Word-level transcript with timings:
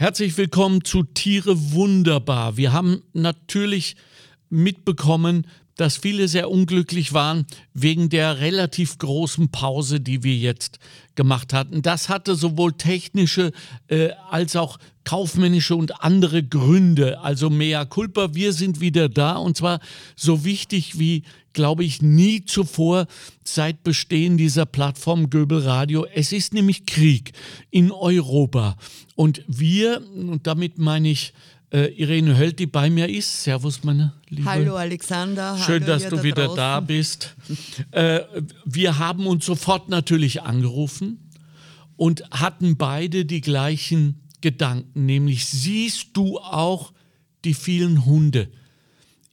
Herzlich 0.00 0.38
willkommen 0.38 0.82
zu 0.82 1.02
Tiere 1.02 1.72
wunderbar. 1.72 2.56
Wir 2.56 2.72
haben 2.72 3.02
natürlich 3.12 3.96
mitbekommen, 4.48 5.46
dass 5.80 5.96
viele 5.96 6.28
sehr 6.28 6.50
unglücklich 6.50 7.14
waren 7.14 7.46
wegen 7.72 8.10
der 8.10 8.38
relativ 8.40 8.98
großen 8.98 9.50
Pause, 9.50 9.98
die 9.98 10.22
wir 10.22 10.36
jetzt 10.36 10.78
gemacht 11.14 11.54
hatten. 11.54 11.80
Das 11.80 12.10
hatte 12.10 12.34
sowohl 12.34 12.74
technische 12.74 13.52
äh, 13.88 14.10
als 14.28 14.56
auch 14.56 14.76
kaufmännische 15.04 15.74
und 15.74 16.04
andere 16.04 16.42
Gründe. 16.42 17.20
Also 17.20 17.48
mea 17.48 17.86
culpa, 17.86 18.34
wir 18.34 18.52
sind 18.52 18.82
wieder 18.82 19.08
da 19.08 19.36
und 19.36 19.56
zwar 19.56 19.80
so 20.16 20.44
wichtig 20.44 20.98
wie, 20.98 21.22
glaube 21.54 21.82
ich, 21.82 22.02
nie 22.02 22.44
zuvor 22.44 23.06
seit 23.42 23.82
Bestehen 23.82 24.36
dieser 24.36 24.66
Plattform 24.66 25.30
Göbel 25.30 25.60
Radio. 25.60 26.04
Es 26.14 26.30
ist 26.32 26.52
nämlich 26.52 26.84
Krieg 26.84 27.32
in 27.70 27.90
Europa 27.90 28.76
und 29.14 29.42
wir, 29.46 30.02
und 30.14 30.46
damit 30.46 30.76
meine 30.76 31.08
ich 31.08 31.32
äh, 31.72 31.86
Irene 31.94 32.36
Höll, 32.36 32.52
die 32.52 32.66
bei 32.66 32.90
mir 32.90 33.08
ist. 33.08 33.44
Servus, 33.44 33.84
meine 33.84 34.12
Liebe. 34.28 34.44
Hallo 34.44 34.76
Alexander. 34.76 35.56
Schön, 35.58 35.82
Hallo 35.82 35.86
dass 35.86 36.08
du 36.08 36.16
da 36.16 36.22
wieder 36.22 36.44
draußen. 36.46 36.56
da 36.56 36.80
bist. 36.80 37.36
äh, 37.92 38.20
wir 38.64 38.98
haben 38.98 39.26
uns 39.26 39.46
sofort 39.46 39.88
natürlich 39.88 40.42
angerufen 40.42 41.30
und 41.96 42.24
hatten 42.30 42.76
beide 42.76 43.24
die 43.24 43.40
gleichen 43.40 44.20
Gedanken, 44.40 45.06
nämlich 45.06 45.44
siehst 45.46 46.08
du 46.14 46.38
auch 46.38 46.92
die 47.44 47.54
vielen 47.54 48.04
Hunde 48.06 48.48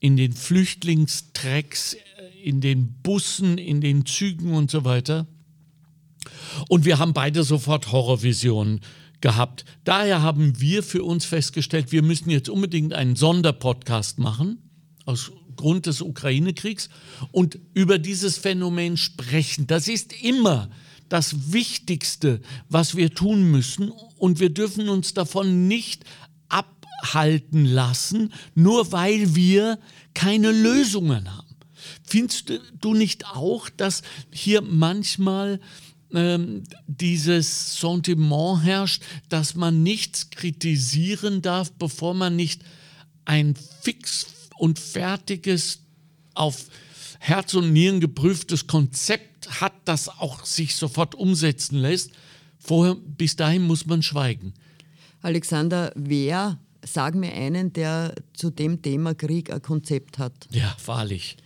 in 0.00 0.16
den 0.16 0.32
Flüchtlingstrecks, 0.32 1.94
äh, 1.94 1.98
in 2.44 2.60
den 2.60 2.94
Bussen, 3.02 3.58
in 3.58 3.80
den 3.80 4.06
Zügen 4.06 4.54
und 4.54 4.70
so 4.70 4.84
weiter. 4.84 5.26
Und 6.68 6.84
wir 6.84 6.98
haben 6.98 7.14
beide 7.14 7.42
sofort 7.42 7.90
Horrorvisionen 7.90 8.80
gehabt. 9.20 9.64
Daher 9.84 10.22
haben 10.22 10.60
wir 10.60 10.82
für 10.82 11.04
uns 11.04 11.24
festgestellt, 11.24 11.92
wir 11.92 12.02
müssen 12.02 12.30
jetzt 12.30 12.48
unbedingt 12.48 12.92
einen 12.92 13.16
Sonderpodcast 13.16 14.18
machen, 14.18 14.58
aus 15.04 15.32
Grund 15.56 15.86
des 15.86 16.02
Ukraine-Kriegs, 16.02 16.88
und 17.32 17.58
über 17.74 17.98
dieses 17.98 18.38
Phänomen 18.38 18.96
sprechen. 18.96 19.66
Das 19.66 19.88
ist 19.88 20.12
immer 20.22 20.70
das 21.08 21.52
Wichtigste, 21.52 22.40
was 22.68 22.96
wir 22.96 23.14
tun 23.14 23.50
müssen. 23.50 23.90
Und 24.16 24.40
wir 24.40 24.50
dürfen 24.50 24.88
uns 24.88 25.14
davon 25.14 25.68
nicht 25.68 26.04
abhalten 26.48 27.64
lassen, 27.64 28.32
nur 28.54 28.92
weil 28.92 29.34
wir 29.34 29.78
keine 30.14 30.50
Lösungen 30.52 31.34
haben. 31.34 31.46
Findest 32.02 32.52
du 32.80 32.94
nicht 32.94 33.26
auch, 33.26 33.68
dass 33.68 34.02
hier 34.30 34.62
manchmal 34.62 35.60
ähm, 36.14 36.62
dieses 36.86 37.80
Sentiment 37.80 38.62
herrscht, 38.62 39.02
dass 39.28 39.54
man 39.54 39.82
nichts 39.82 40.30
kritisieren 40.30 41.42
darf, 41.42 41.72
bevor 41.72 42.14
man 42.14 42.36
nicht 42.36 42.62
ein 43.24 43.54
fix 43.82 44.26
und 44.56 44.78
fertiges, 44.78 45.80
auf 46.34 46.66
Herz 47.18 47.54
und 47.54 47.72
Nieren 47.72 48.00
geprüftes 48.00 48.66
Konzept 48.66 49.60
hat, 49.60 49.72
das 49.84 50.08
auch 50.08 50.44
sich 50.44 50.76
sofort 50.76 51.14
umsetzen 51.14 51.78
lässt. 51.78 52.12
Vorher, 52.58 52.94
bis 52.94 53.36
dahin 53.36 53.62
muss 53.62 53.86
man 53.86 54.02
schweigen. 54.02 54.54
Alexander, 55.20 55.92
wer, 55.96 56.58
sag 56.84 57.14
mir 57.16 57.32
einen, 57.32 57.72
der 57.72 58.14
zu 58.34 58.50
dem 58.50 58.82
Thema 58.82 59.14
Krieg 59.14 59.52
ein 59.52 59.62
Konzept 59.62 60.18
hat? 60.18 60.48
Ja, 60.50 60.76
wahrlich. 60.86 61.36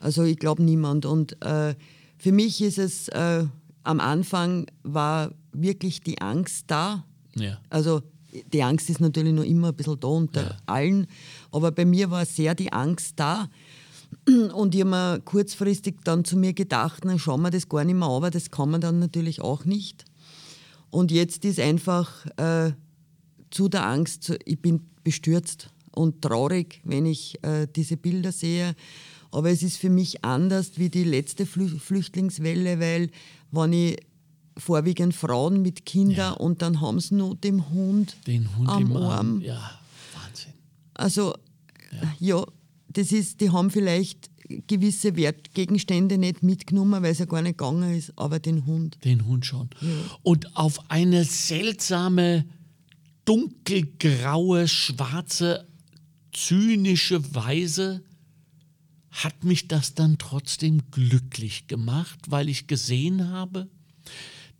Also 0.00 0.24
ich 0.24 0.38
glaube 0.38 0.62
niemand. 0.62 1.06
Und 1.06 1.40
äh, 1.42 1.74
für 2.18 2.32
mich 2.32 2.60
ist 2.60 2.78
es, 2.78 3.08
äh, 3.08 3.44
am 3.90 4.00
Anfang 4.00 4.66
war 4.82 5.32
wirklich 5.52 6.00
die 6.00 6.20
Angst 6.20 6.64
da. 6.68 7.04
Ja. 7.34 7.58
Also 7.70 8.02
die 8.52 8.62
Angst 8.62 8.88
ist 8.88 9.00
natürlich 9.00 9.32
noch 9.34 9.42
immer 9.44 9.68
ein 9.68 9.74
bisschen 9.74 9.98
da 9.98 10.06
unter 10.08 10.42
Ja. 10.42 10.56
allen, 10.66 11.06
aber 11.50 11.72
bei 11.72 11.84
mir 11.84 12.10
war 12.10 12.24
sehr 12.24 12.54
die 12.54 12.72
Angst 12.72 13.14
da. 13.16 13.48
Und 14.54 14.74
ich 14.74 14.80
habe 14.82 14.90
mir 14.90 15.20
kurzfristig 15.24 15.96
dann 16.04 16.24
zu 16.24 16.36
mir 16.36 16.52
gedacht, 16.52 17.04
dann 17.04 17.18
schauen 17.18 17.42
wir 17.42 17.50
das 17.50 17.68
gar 17.68 17.84
nicht 17.84 17.94
mehr 17.96 18.08
an, 18.08 18.14
aber 18.14 18.30
das 18.30 18.50
kann 18.50 18.70
man 18.70 18.80
dann 18.80 18.98
natürlich 18.98 19.40
auch 19.40 19.64
nicht. 19.64 20.04
Und 20.90 21.10
jetzt 21.10 21.44
ist 21.44 21.58
einfach 21.60 22.26
äh, 22.36 22.72
zu 23.50 23.68
der 23.68 23.86
Angst, 23.86 24.32
ich 24.44 24.60
bin 24.60 24.80
bestürzt 25.04 25.70
und 25.92 26.22
traurig, 26.22 26.80
wenn 26.84 27.06
ich 27.06 27.42
äh, 27.42 27.66
diese 27.74 27.96
Bilder 27.96 28.32
sehe. 28.32 28.74
Aber 29.32 29.50
es 29.50 29.62
ist 29.62 29.76
für 29.76 29.90
mich 29.90 30.24
anders 30.24 30.72
wie 30.76 30.88
die 30.90 31.04
letzte 31.04 31.46
Flü 31.46 31.68
Flüchtlingswelle, 31.68 32.80
weil 32.80 33.10
wenn 33.52 33.72
ich 33.72 33.96
vorwiegend 34.56 35.14
Frauen 35.14 35.62
mit 35.62 35.86
Kindern 35.86 36.16
Ja. 36.16 36.30
und 36.32 36.60
dann 36.62 36.80
haben 36.80 37.00
sie 37.00 37.14
nur 37.14 37.36
den 37.36 37.70
Hund, 37.70 38.16
Den 38.26 38.54
Hund 38.56 38.68
am 38.68 38.82
im 38.82 38.96
Arm. 38.96 39.04
Arm. 39.10 39.40
Ja, 39.40 39.80
Wahnsinn. 40.14 40.52
Also 40.94 41.34
ja. 42.18 42.44
das 42.88 43.12
ist, 43.12 43.40
die 43.40 43.50
haben 43.50 43.70
vielleicht 43.70 44.28
gewisse 44.66 45.14
Wertgegenstände 45.16 46.18
nicht 46.18 46.42
mitgenommen, 46.42 47.02
weil 47.02 47.12
es 47.12 47.20
ja 47.20 47.24
gar 47.26 47.40
nicht 47.40 47.56
gegangen 47.58 47.96
ist, 47.96 48.12
aber 48.16 48.40
den 48.40 48.66
Hund. 48.66 48.98
Den 49.04 49.24
Hund 49.26 49.46
schon. 49.46 49.70
Und 50.22 50.56
auf 50.56 50.90
eine 50.90 51.24
seltsame, 51.24 52.44
dunkelgraue, 53.24 54.66
schwarze, 54.68 55.66
zynische 56.32 57.34
Weise 57.34 58.02
hat 59.10 59.44
mich 59.44 59.66
das 59.68 59.94
dann 59.94 60.18
trotzdem 60.18 60.82
glücklich 60.90 61.66
gemacht, 61.66 62.18
weil 62.28 62.48
ich 62.48 62.66
gesehen 62.66 63.30
habe, 63.30 63.68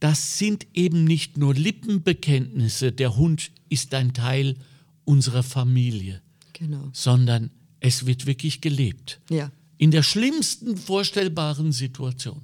das 0.00 0.38
sind 0.38 0.66
eben 0.74 1.04
nicht 1.04 1.36
nur 1.36 1.54
Lippenbekenntnisse, 1.54 2.92
der 2.92 3.16
Hund 3.16 3.50
ist 3.68 3.94
ein 3.94 4.12
Teil 4.12 4.56
unserer 5.04 5.42
Familie, 5.42 6.20
Genau. 6.52 6.88
sondern 6.92 7.50
es 7.80 8.06
wird 8.06 8.26
wirklich 8.26 8.60
gelebt. 8.60 9.20
Ja. 9.30 9.50
In 9.78 9.90
der 9.90 10.02
schlimmsten 10.02 10.76
vorstellbaren 10.76 11.72
Situation. 11.72 12.42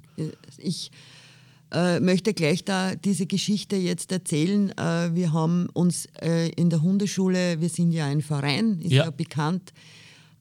Ich 0.57 0.89
äh, 1.71 1.99
möchte 1.99 2.33
gleich 2.33 2.63
da 2.63 2.95
diese 2.95 3.25
Geschichte 3.27 3.75
jetzt 3.75 4.11
erzählen. 4.11 4.71
Äh, 4.77 5.13
wir 5.13 5.33
haben 5.33 5.67
uns 5.73 6.07
äh, 6.21 6.49
in 6.49 6.69
der 6.69 6.81
Hundeschule, 6.81 7.61
wir 7.61 7.69
sind 7.69 7.91
ja 7.91 8.05
ein 8.07 8.21
Verein, 8.21 8.79
ist 8.81 8.91
Ja. 8.91 9.05
ja, 9.05 9.09
bekannt, 9.11 9.71
äh, 9.71 9.96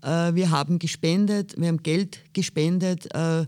wir 0.07 0.51
haben 0.51 0.79
gespendet, 0.79 1.55
wir 1.59 1.69
haben 1.69 1.83
Geld 1.83 2.21
gespendet. 2.33 3.13
Äh, 3.15 3.47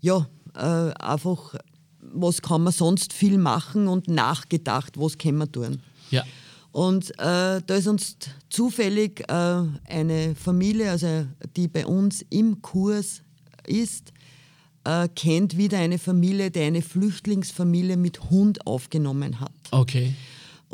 ja, 0.00 0.28
äh, 0.54 0.92
einfach, 1.00 1.54
was 2.00 2.42
kann 2.42 2.62
man 2.62 2.72
sonst 2.72 3.12
viel 3.12 3.38
machen 3.38 3.88
und 3.88 4.08
nachgedacht, 4.08 4.98
was 4.98 5.18
können 5.18 5.38
wir 5.38 5.50
tun. 5.50 5.80
Ja. 6.10 6.24
Und 6.72 7.10
äh, 7.20 7.62
da 7.64 7.74
ist 7.76 7.86
uns 7.86 8.16
zufällig 8.50 9.20
äh, 9.28 9.62
eine 9.88 10.34
Familie, 10.34 10.90
also 10.90 11.26
die 11.56 11.68
bei 11.68 11.86
uns 11.86 12.24
im 12.30 12.60
Kurs 12.60 13.22
ist, 13.64 14.12
äh, 14.84 15.08
kennt 15.14 15.56
wieder 15.56 15.78
eine 15.78 15.98
Familie, 15.98 16.50
die 16.50 16.60
eine 16.60 16.82
Flüchtlingsfamilie 16.82 17.96
mit 17.96 18.30
Hund 18.30 18.66
aufgenommen 18.66 19.40
hat. 19.40 19.52
Okay. 19.70 20.14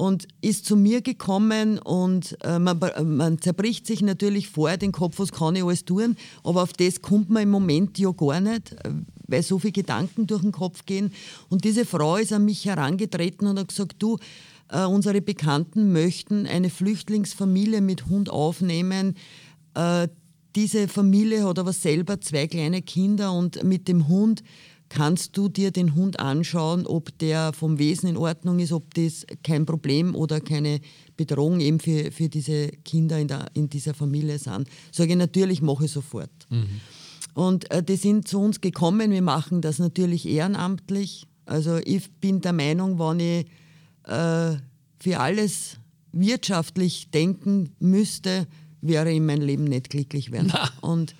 Und 0.00 0.28
ist 0.40 0.64
zu 0.64 0.76
mir 0.76 1.02
gekommen 1.02 1.78
und 1.78 2.38
äh, 2.42 2.58
man, 2.58 2.78
man 3.04 3.38
zerbricht 3.42 3.86
sich 3.86 4.00
natürlich 4.00 4.48
vorher 4.48 4.78
den 4.78 4.92
Kopf, 4.92 5.18
was 5.18 5.30
kann 5.30 5.56
ich 5.56 5.62
alles 5.62 5.84
tun, 5.84 6.16
aber 6.42 6.62
auf 6.62 6.72
das 6.72 7.02
kommt 7.02 7.28
man 7.28 7.42
im 7.42 7.50
Moment 7.50 7.98
ja 7.98 8.10
gar 8.10 8.40
nicht, 8.40 8.72
äh, 8.82 8.92
weil 9.26 9.42
so 9.42 9.58
viele 9.58 9.72
Gedanken 9.72 10.26
durch 10.26 10.40
den 10.40 10.52
Kopf 10.52 10.86
gehen. 10.86 11.12
Und 11.50 11.64
diese 11.64 11.84
Frau 11.84 12.16
ist 12.16 12.32
an 12.32 12.46
mich 12.46 12.64
herangetreten 12.64 13.46
und 13.46 13.58
hat 13.58 13.68
gesagt, 13.68 13.96
du, 13.98 14.16
äh, 14.70 14.86
unsere 14.86 15.20
Bekannten 15.20 15.92
möchten 15.92 16.46
eine 16.46 16.70
Flüchtlingsfamilie 16.70 17.82
mit 17.82 18.06
Hund 18.06 18.30
aufnehmen. 18.30 19.16
Äh, 19.74 20.08
diese 20.56 20.88
Familie 20.88 21.46
hat 21.46 21.58
aber 21.58 21.74
selber 21.74 22.22
zwei 22.22 22.46
kleine 22.46 22.80
Kinder 22.80 23.32
und 23.34 23.62
mit 23.64 23.86
dem 23.86 24.08
Hund 24.08 24.42
kannst 24.90 25.36
du 25.36 25.48
dir 25.48 25.70
den 25.70 25.94
Hund 25.94 26.20
anschauen, 26.20 26.86
ob 26.86 27.16
der 27.20 27.54
vom 27.54 27.78
Wesen 27.78 28.08
in 28.10 28.16
Ordnung 28.16 28.58
ist, 28.58 28.72
ob 28.72 28.92
das 28.94 29.24
kein 29.42 29.64
Problem 29.64 30.14
oder 30.14 30.40
keine 30.40 30.80
Bedrohung 31.16 31.60
eben 31.60 31.80
für, 31.80 32.10
für 32.12 32.28
diese 32.28 32.68
Kinder 32.84 33.18
in, 33.18 33.28
der, 33.28 33.46
in 33.54 33.70
dieser 33.70 33.94
Familie 33.94 34.38
sind. 34.38 34.68
Sage 34.92 35.12
ich 35.12 35.16
natürlich, 35.16 35.62
mache 35.62 35.86
ich 35.86 35.92
sofort. 35.92 36.30
Und 37.34 37.70
äh, 37.70 37.82
die 37.82 37.96
sind 37.96 38.26
zu 38.26 38.40
uns 38.40 38.60
gekommen, 38.60 39.12
wir 39.12 39.22
machen 39.22 39.62
das 39.62 39.78
natürlich 39.78 40.28
ehrenamtlich. 40.28 41.26
Also 41.46 41.78
ich 41.84 42.10
bin 42.14 42.40
der 42.40 42.52
Meinung, 42.52 42.98
wenn 42.98 43.20
ich 43.20 43.46
äh, 44.12 44.56
für 44.98 45.20
alles 45.20 45.78
wirtschaftlich 46.12 47.10
denken 47.12 47.70
müsste, 47.78 48.48
wäre 48.80 49.12
ich 49.12 49.20
mein 49.20 49.40
Leben 49.40 49.64
nicht 49.64 49.90
glücklich 49.90 50.32
werden. 50.32 50.52
Und 50.80 51.12
äh, 51.12 51.14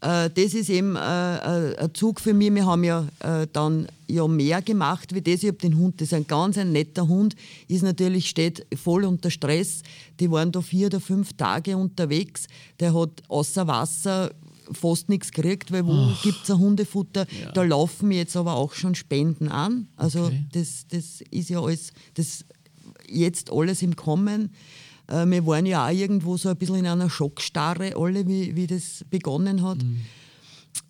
das 0.00 0.54
ist 0.54 0.70
eben 0.70 0.94
äh, 0.96 1.00
äh, 1.00 1.76
ein 1.76 1.94
Zug 1.94 2.20
für 2.20 2.32
mich. 2.34 2.54
Wir 2.54 2.66
haben 2.66 2.84
ja 2.84 3.06
äh, 3.20 3.46
dann 3.52 3.88
ja 4.06 4.26
mehr 4.28 4.62
gemacht 4.62 5.14
wie 5.14 5.20
das. 5.22 5.42
Ich 5.42 5.48
habe 5.48 5.58
den 5.58 5.76
Hund, 5.76 6.00
das 6.00 6.08
ist 6.08 6.14
ein 6.14 6.26
ganz 6.26 6.56
ein 6.56 6.72
netter 6.72 7.08
Hund, 7.08 7.34
ist 7.66 7.82
natürlich, 7.82 8.28
steht 8.28 8.64
voll 8.76 9.04
unter 9.04 9.30
Stress. 9.30 9.82
Die 10.20 10.30
waren 10.30 10.52
da 10.52 10.60
vier 10.60 10.86
oder 10.86 11.00
fünf 11.00 11.32
Tage 11.32 11.76
unterwegs. 11.76 12.46
Der 12.80 12.94
hat 12.94 13.22
außer 13.28 13.66
Wasser 13.66 14.30
fast 14.70 15.08
nichts 15.08 15.32
gekriegt, 15.32 15.72
weil 15.72 15.86
wo 15.86 16.10
gibt 16.22 16.44
es 16.44 16.50
ein 16.50 16.58
Hundefutter? 16.58 17.26
Da 17.54 17.62
laufen 17.62 18.10
jetzt 18.12 18.36
aber 18.36 18.54
auch 18.54 18.74
schon 18.74 18.94
Spenden 18.94 19.48
an. 19.48 19.88
Also 19.96 20.24
Okay. 20.26 20.44
das, 20.52 20.86
das 20.90 21.22
ist 21.30 21.48
ja 21.48 21.60
alles, 21.60 21.92
das 22.14 22.44
jetzt 23.08 23.50
alles 23.50 23.82
im 23.82 23.96
Kommen. 23.96 24.50
Äh, 25.08 25.26
wir 25.26 25.46
waren 25.46 25.66
ja 25.66 25.86
auch 25.86 25.92
irgendwo 25.92 26.36
so 26.36 26.48
ein 26.48 26.56
bisschen 26.56 26.76
in 26.76 26.86
einer 26.86 27.10
Schockstarre, 27.10 27.96
alle, 27.96 28.26
wie, 28.26 28.54
wie 28.54 28.66
das 28.66 29.04
begonnen 29.10 29.62
hat. 29.62 29.82
Mhm. 29.82 30.00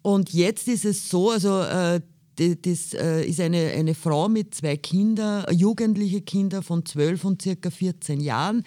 Und 0.03 0.32
jetzt 0.32 0.69
ist 0.69 0.85
es 0.85 1.09
so, 1.09 1.31
also 1.31 1.61
äh, 1.62 2.00
das 2.37 2.94
äh, 2.94 3.25
ist 3.25 3.41
eine, 3.41 3.73
eine 3.73 3.94
Frau 3.94 4.29
mit 4.29 4.55
zwei 4.55 4.76
Kindern, 4.76 5.44
jugendliche 5.53 6.20
Kinder 6.20 6.62
von 6.62 6.85
12 6.85 7.25
und 7.25 7.43
circa 7.43 7.70
14 7.70 8.20
Jahren, 8.20 8.62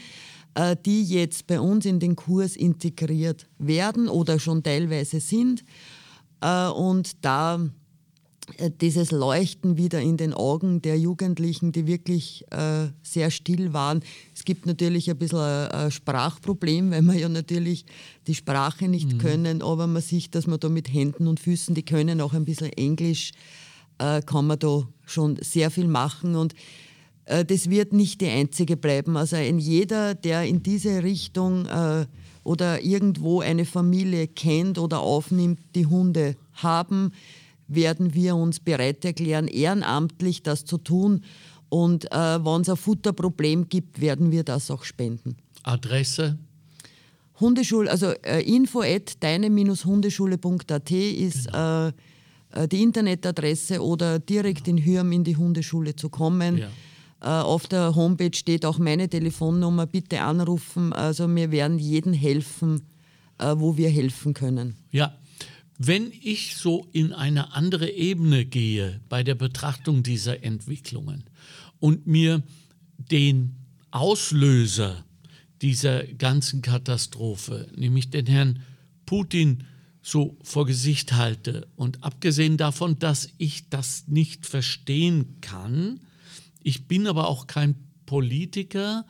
äh, 0.55 0.75
die 0.85 1.03
jetzt 1.03 1.47
bei 1.47 1.59
uns 1.59 1.85
in 1.85 1.99
den 1.99 2.15
Kurs 2.15 2.55
integriert 2.55 3.47
werden 3.59 4.09
oder 4.09 4.39
schon 4.39 4.63
teilweise 4.63 5.19
sind. 5.21 5.63
Äh, 6.41 6.67
und 6.67 7.23
da 7.23 7.55
äh, 7.55 7.69
dieses 8.81 9.11
Leuchten 9.11 9.77
wieder 9.77 10.01
in 10.01 10.17
den 10.17 10.33
Augen 10.33 10.81
der 10.81 10.97
Jugendlichen, 10.97 11.71
die 11.71 11.87
wirklich 11.87 12.45
äh, 12.51 12.87
sehr 13.03 13.31
still 13.31 13.73
waren. 13.73 14.01
Es 14.35 14.43
gibt 14.43 14.65
natürlich 14.65 15.09
ein 15.09 15.17
bisschen 15.17 15.39
ein, 15.39 15.71
ein, 15.71 15.91
Sprachproblem, 15.91 16.91
weil 16.91 17.01
wir 17.03 17.15
ja 17.15 17.29
natürlich 17.29 17.85
die 18.27 18.35
Sprache 18.35 18.87
nicht 18.87 19.13
mhm. 19.13 19.17
können, 19.19 19.61
aber 19.61 19.87
man 19.87 20.01
sieht, 20.01 20.35
dass 20.35 20.47
man 20.47 20.59
da 20.59 20.69
mit 20.69 20.91
Händen 20.91 21.27
und 21.27 21.39
Füßen, 21.39 21.75
die 21.75 21.83
können 21.83 22.21
auch 22.21 22.33
ein 22.33 22.45
bisschen 22.45 22.73
Englisch, 22.73 23.31
äh, 23.99 24.21
kann 24.21 24.47
man 24.47 24.59
da 24.59 24.87
schon 25.05 25.37
sehr 25.41 25.71
viel 25.71 25.87
machen 25.87 26.35
und 26.35 26.53
äh, 27.25 27.45
das 27.45 27.69
wird 27.69 27.93
nicht 27.93 28.21
die 28.21 28.29
einzige 28.29 28.77
bleiben. 28.77 29.17
Also 29.17 29.35
ein 29.35 29.59
jeder, 29.59 30.15
der 30.15 30.43
in 30.43 30.63
diese 30.63 31.03
Richtung 31.03 31.65
äh, 31.67 32.05
oder 32.43 32.83
irgendwo 32.83 33.41
eine 33.41 33.65
Familie 33.65 34.27
kennt 34.27 34.79
oder 34.79 34.99
aufnimmt, 34.99 35.59
die 35.75 35.85
Hunde 35.85 36.35
haben, 36.53 37.11
werden 37.75 38.13
wir 38.13 38.35
uns 38.35 38.59
bereit 38.59 39.03
erklären, 39.05 39.47
ehrenamtlich 39.47 40.43
das 40.43 40.65
zu 40.65 40.77
tun. 40.77 41.23
Und 41.69 42.11
äh, 42.11 42.45
wenn 42.45 42.61
es 42.61 42.69
ein 42.69 42.77
Futterproblem 42.77 43.69
gibt, 43.69 44.01
werden 44.01 44.31
wir 44.31 44.43
das 44.43 44.69
auch 44.69 44.83
spenden. 44.83 45.37
Adresse? 45.63 46.37
Hundeschule, 47.39 47.89
also 47.89 48.11
äh, 48.23 48.41
info 48.43 48.81
at 48.81 49.21
deine-hundeschule.at 49.21 50.91
ist 50.91 51.45
genau. 51.47 51.87
äh, 51.87 51.91
äh, 52.51 52.67
die 52.67 52.83
Internetadresse 52.83 53.81
oder 53.81 54.19
direkt 54.19 54.67
in 54.67 54.77
Hürm 54.77 55.11
in 55.11 55.23
die 55.23 55.35
Hundeschule 55.35 55.95
zu 55.95 56.09
kommen. 56.09 56.57
Ja. 56.57 56.67
Äh, 57.21 57.43
auf 57.43 57.67
der 57.67 57.95
Homepage 57.95 58.35
steht 58.35 58.65
auch 58.65 58.77
meine 58.77 59.09
Telefonnummer, 59.09 59.85
bitte 59.85 60.21
anrufen. 60.21 60.93
Also 60.93 61.27
wir 61.33 61.51
werden 61.51 61.79
jedem 61.79 62.13
helfen, 62.13 62.81
äh, 63.37 63.55
wo 63.57 63.77
wir 63.77 63.89
helfen 63.89 64.33
können. 64.33 64.75
Ja, 64.91 65.13
wenn 65.83 66.11
ich 66.21 66.57
so 66.57 66.87
in 66.91 67.11
eine 67.11 67.53
andere 67.53 67.89
Ebene 67.89 68.45
gehe 68.45 69.01
bei 69.09 69.23
der 69.23 69.33
Betrachtung 69.33 70.03
dieser 70.03 70.43
Entwicklungen 70.43 71.23
und 71.79 72.05
mir 72.05 72.43
den 72.97 73.55
Auslöser 73.89 75.03
dieser 75.63 76.03
ganzen 76.03 76.61
Katastrophe, 76.61 77.67
nämlich 77.75 78.11
den 78.11 78.27
Herrn 78.27 78.61
Putin, 79.07 79.63
so 80.03 80.37
vor 80.43 80.67
Gesicht 80.67 81.13
halte 81.13 81.67
und 81.75 82.03
abgesehen 82.03 82.57
davon, 82.57 82.99
dass 82.99 83.29
ich 83.39 83.69
das 83.69 84.07
nicht 84.07 84.45
verstehen 84.45 85.37
kann, 85.41 85.99
ich 86.61 86.87
bin 86.87 87.07
aber 87.07 87.27
auch 87.27 87.47
kein 87.47 87.75
Politiker 88.05 89.05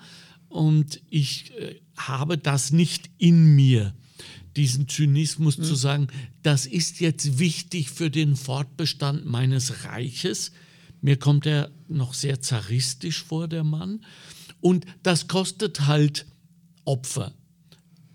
und 0.47 1.01
ich 1.09 1.51
äh, 1.57 1.81
habe 1.97 2.37
das 2.37 2.71
nicht 2.71 3.09
in 3.17 3.55
mir 3.55 3.93
diesen 4.55 4.87
Zynismus 4.87 5.57
mhm. 5.57 5.63
zu 5.63 5.75
sagen, 5.75 6.07
das 6.43 6.65
ist 6.65 6.99
jetzt 6.99 7.39
wichtig 7.39 7.89
für 7.89 8.09
den 8.09 8.35
Fortbestand 8.35 9.25
meines 9.25 9.85
Reiches. 9.85 10.51
Mir 11.01 11.17
kommt 11.17 11.45
er 11.45 11.71
noch 11.87 12.13
sehr 12.13 12.41
zaristisch 12.41 13.23
vor, 13.23 13.47
der 13.47 13.63
Mann. 13.63 14.05
Und 14.59 14.85
das 15.03 15.27
kostet 15.27 15.87
halt 15.87 16.25
Opfer, 16.85 17.33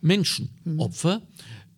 Menschenopfer. 0.00 1.18
Mhm. 1.18 1.22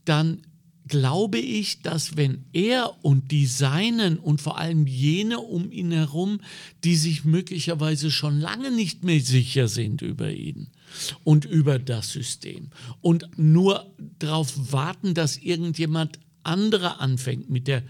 Dann 0.05 0.43
glaube 0.89 1.39
ich, 1.39 1.83
dass 1.83 2.17
wenn 2.17 2.45
er 2.53 3.05
und 3.05 3.31
die 3.31 3.47
Seinen 3.47 4.19
und 4.19 4.41
vor 4.41 4.59
allem 4.59 4.87
jene 4.87 5.39
um 5.39 5.71
ihn 5.71 5.93
herum, 5.93 6.41
die 6.85 6.97
sich 6.97 7.25
möglicherweise 7.25 8.11
schon 8.11 8.41
lange 8.41 8.71
nicht 8.71 9.05
mehr 9.05 9.21
sicher 9.21 9.69
sind 9.69 10.03
über 10.03 10.31
ihn 10.31 10.69
und 11.25 11.45
über 11.45 11.79
das 11.79 12.13
System 12.13 12.71
und 13.01 13.29
nur 13.37 13.95
darauf 14.19 14.73
warten, 14.73 15.15
dass 15.15 15.37
irgendjemand 15.37 16.19
anderer 16.43 17.01
anfängt 17.01 17.51
mit 17.51 17.69
der 17.69 17.83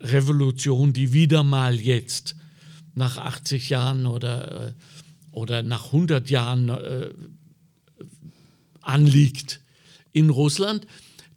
Revolution, 0.00 0.92
die 0.92 1.12
wieder 1.12 1.42
mal 1.42 1.80
jetzt 1.80 2.36
nach 2.94 3.16
80 3.18 3.70
Jahren 3.70 4.06
oder, 4.06 4.68
äh, 4.68 4.72
oder 5.32 5.62
nach 5.62 5.86
100 5.86 6.28
Jahren 6.30 6.68
äh, 6.68 7.10
anliegt 8.80 9.60
in 10.12 10.30
Russland, 10.30 10.86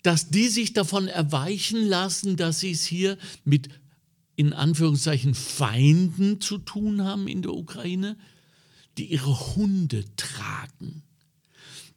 dass 0.04 0.30
die 0.30 0.48
sich 0.48 0.74
davon 0.74 1.08
erweichen 1.08 1.86
lassen, 1.86 2.38
dass 2.38 2.62
sie 2.62 2.72
es 2.72 2.86
hier 2.86 3.18
mit 3.44 3.70
in 4.36 4.54
Anführungszeichen 4.54 5.34
Feinden 5.34 6.40
zu 6.40 6.60
tun 6.60 7.04
haben 7.04 7.28
in 7.28 7.42
der 7.42 7.54
Ukraine, 7.54 8.18
die 8.98 9.12
ihre 9.12 9.56
Hunde 9.56 10.06
tragen, 10.16 11.04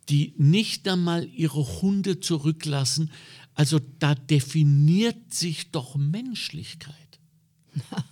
die 0.09 0.35
nicht 0.37 0.89
einmal 0.89 1.29
ihre 1.29 1.81
Hunde 1.81 2.19
zurücklassen. 2.19 3.11
Also 3.55 3.79
da 4.01 4.15
definiert 4.15 5.33
sich 5.33 5.71
doch 5.71 5.97
Menschlichkeit. 5.97 6.95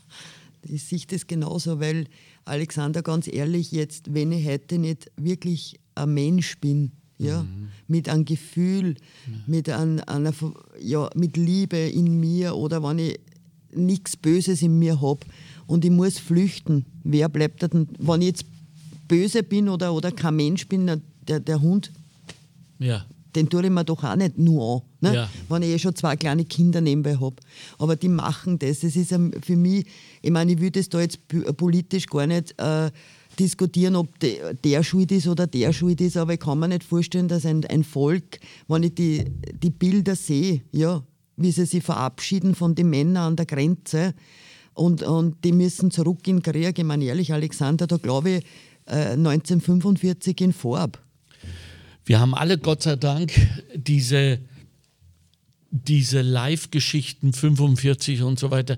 Ich 0.62 0.84
sehe 0.84 1.00
das 1.08 1.26
genauso, 1.26 1.80
weil 1.80 2.06
Alexander, 2.44 3.02
ganz 3.02 3.26
ehrlich, 3.26 3.72
jetzt, 3.72 4.12
wenn 4.12 4.30
ich 4.30 4.46
heute 4.46 4.78
nicht 4.78 5.10
wirklich 5.16 5.80
ein 5.94 6.12
Mensch 6.12 6.58
bin, 6.58 6.92
ja, 7.20 7.42
mhm. 7.42 7.68
mit 7.86 8.08
einem 8.08 8.24
Gefühl, 8.24 8.94
ja. 8.94 9.32
mit, 9.46 9.68
ein, 9.68 10.00
einer, 10.00 10.32
ja, 10.80 11.10
mit 11.14 11.36
Liebe 11.36 11.76
in 11.76 12.18
mir 12.18 12.56
oder 12.56 12.82
wenn 12.82 12.98
ich 12.98 13.20
nichts 13.72 14.16
Böses 14.16 14.62
in 14.62 14.78
mir 14.78 15.00
habe 15.00 15.20
und 15.66 15.84
ich 15.84 15.90
muss 15.90 16.18
flüchten, 16.18 16.86
wer 17.04 17.28
bleibt 17.28 17.62
da 17.62 17.68
denn? 17.68 17.88
Wenn 17.98 18.22
ich 18.22 18.28
jetzt 18.28 18.44
böse 19.06 19.42
bin 19.42 19.68
oder, 19.68 19.92
oder 19.92 20.12
kein 20.12 20.36
Mensch 20.36 20.66
bin, 20.66 21.02
der, 21.28 21.40
der 21.40 21.60
Hund, 21.60 21.92
ja. 22.78 23.04
den 23.34 23.48
tue 23.48 23.64
ich 23.64 23.70
mir 23.70 23.84
doch 23.84 24.02
auch 24.02 24.16
nicht 24.16 24.38
nur 24.38 24.76
an, 24.76 24.82
ne? 25.00 25.14
ja. 25.14 25.30
wenn 25.48 25.62
ich 25.62 25.70
eh 25.70 25.78
schon 25.78 25.94
zwei 25.94 26.16
kleine 26.16 26.44
Kinder 26.44 26.80
nebenbei 26.80 27.16
habe. 27.16 27.36
Aber 27.78 27.96
die 27.96 28.08
machen 28.08 28.58
das. 28.58 28.80
Das 28.80 28.96
ist 28.96 29.14
für 29.42 29.56
mich, 29.56 29.86
ich 30.22 30.30
meine, 30.30 30.52
ich 30.52 30.60
würde 30.60 30.80
das 30.80 30.88
da 30.88 31.00
jetzt 31.00 31.20
politisch 31.56 32.06
gar 32.06 32.26
nicht. 32.26 32.58
Äh, 32.58 32.90
diskutieren, 33.40 33.96
ob 33.96 34.18
de, 34.20 34.54
der 34.64 34.82
schuld 34.82 35.10
ist 35.10 35.26
oder 35.26 35.46
der 35.46 35.72
schuld 35.72 36.00
ist, 36.00 36.16
aber 36.16 36.34
ich 36.34 36.40
kann 36.40 36.58
mir 36.58 36.68
nicht 36.68 36.84
vorstellen, 36.84 37.28
dass 37.28 37.46
ein, 37.46 37.64
ein 37.64 37.84
Volk, 37.84 38.38
wenn 38.68 38.82
ich 38.82 38.94
die, 38.94 39.24
die 39.62 39.70
Bilder 39.70 40.14
sehe, 40.14 40.62
ja, 40.72 41.02
wie 41.36 41.50
sie 41.50 41.64
sich 41.64 41.82
verabschieden 41.82 42.54
von 42.54 42.74
den 42.74 42.90
Männern 42.90 43.16
an 43.16 43.36
der 43.36 43.46
Grenze 43.46 44.14
und, 44.74 45.02
und 45.02 45.42
die 45.44 45.52
müssen 45.52 45.90
zurück 45.90 46.26
in 46.28 46.42
Krieg. 46.42 46.78
Ich 46.78 46.84
meine 46.84 47.04
ehrlich, 47.04 47.32
Alexander, 47.32 47.86
da 47.86 47.96
glaube 47.96 48.30
ich 48.30 48.44
äh, 48.86 49.12
1945 49.12 50.40
in 50.40 50.52
Vorab. 50.52 51.00
Wir 52.04 52.20
haben 52.20 52.34
alle 52.34 52.58
Gott 52.58 52.82
sei 52.82 52.96
Dank 52.96 53.32
diese, 53.74 54.38
diese 55.70 56.22
Live-Geschichten 56.22 57.32
45 57.32 58.22
und 58.22 58.38
so 58.38 58.50
weiter 58.50 58.76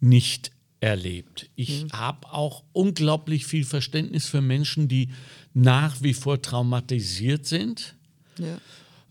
nicht 0.00 0.52
erlebt. 0.86 1.50
Ich 1.56 1.84
mhm. 1.84 1.92
habe 1.92 2.32
auch 2.32 2.62
unglaublich 2.72 3.44
viel 3.44 3.64
Verständnis 3.64 4.26
für 4.26 4.40
Menschen, 4.40 4.86
die 4.86 5.08
nach 5.52 6.00
wie 6.00 6.14
vor 6.14 6.40
traumatisiert 6.40 7.44
sind. 7.44 7.96
Ja. 8.38 8.58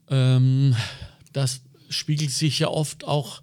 Ähm, 0.09 0.73
das 1.33 1.61
spiegelt 1.89 2.31
sich 2.31 2.59
ja 2.59 2.69
oft 2.69 3.03
auch 3.03 3.41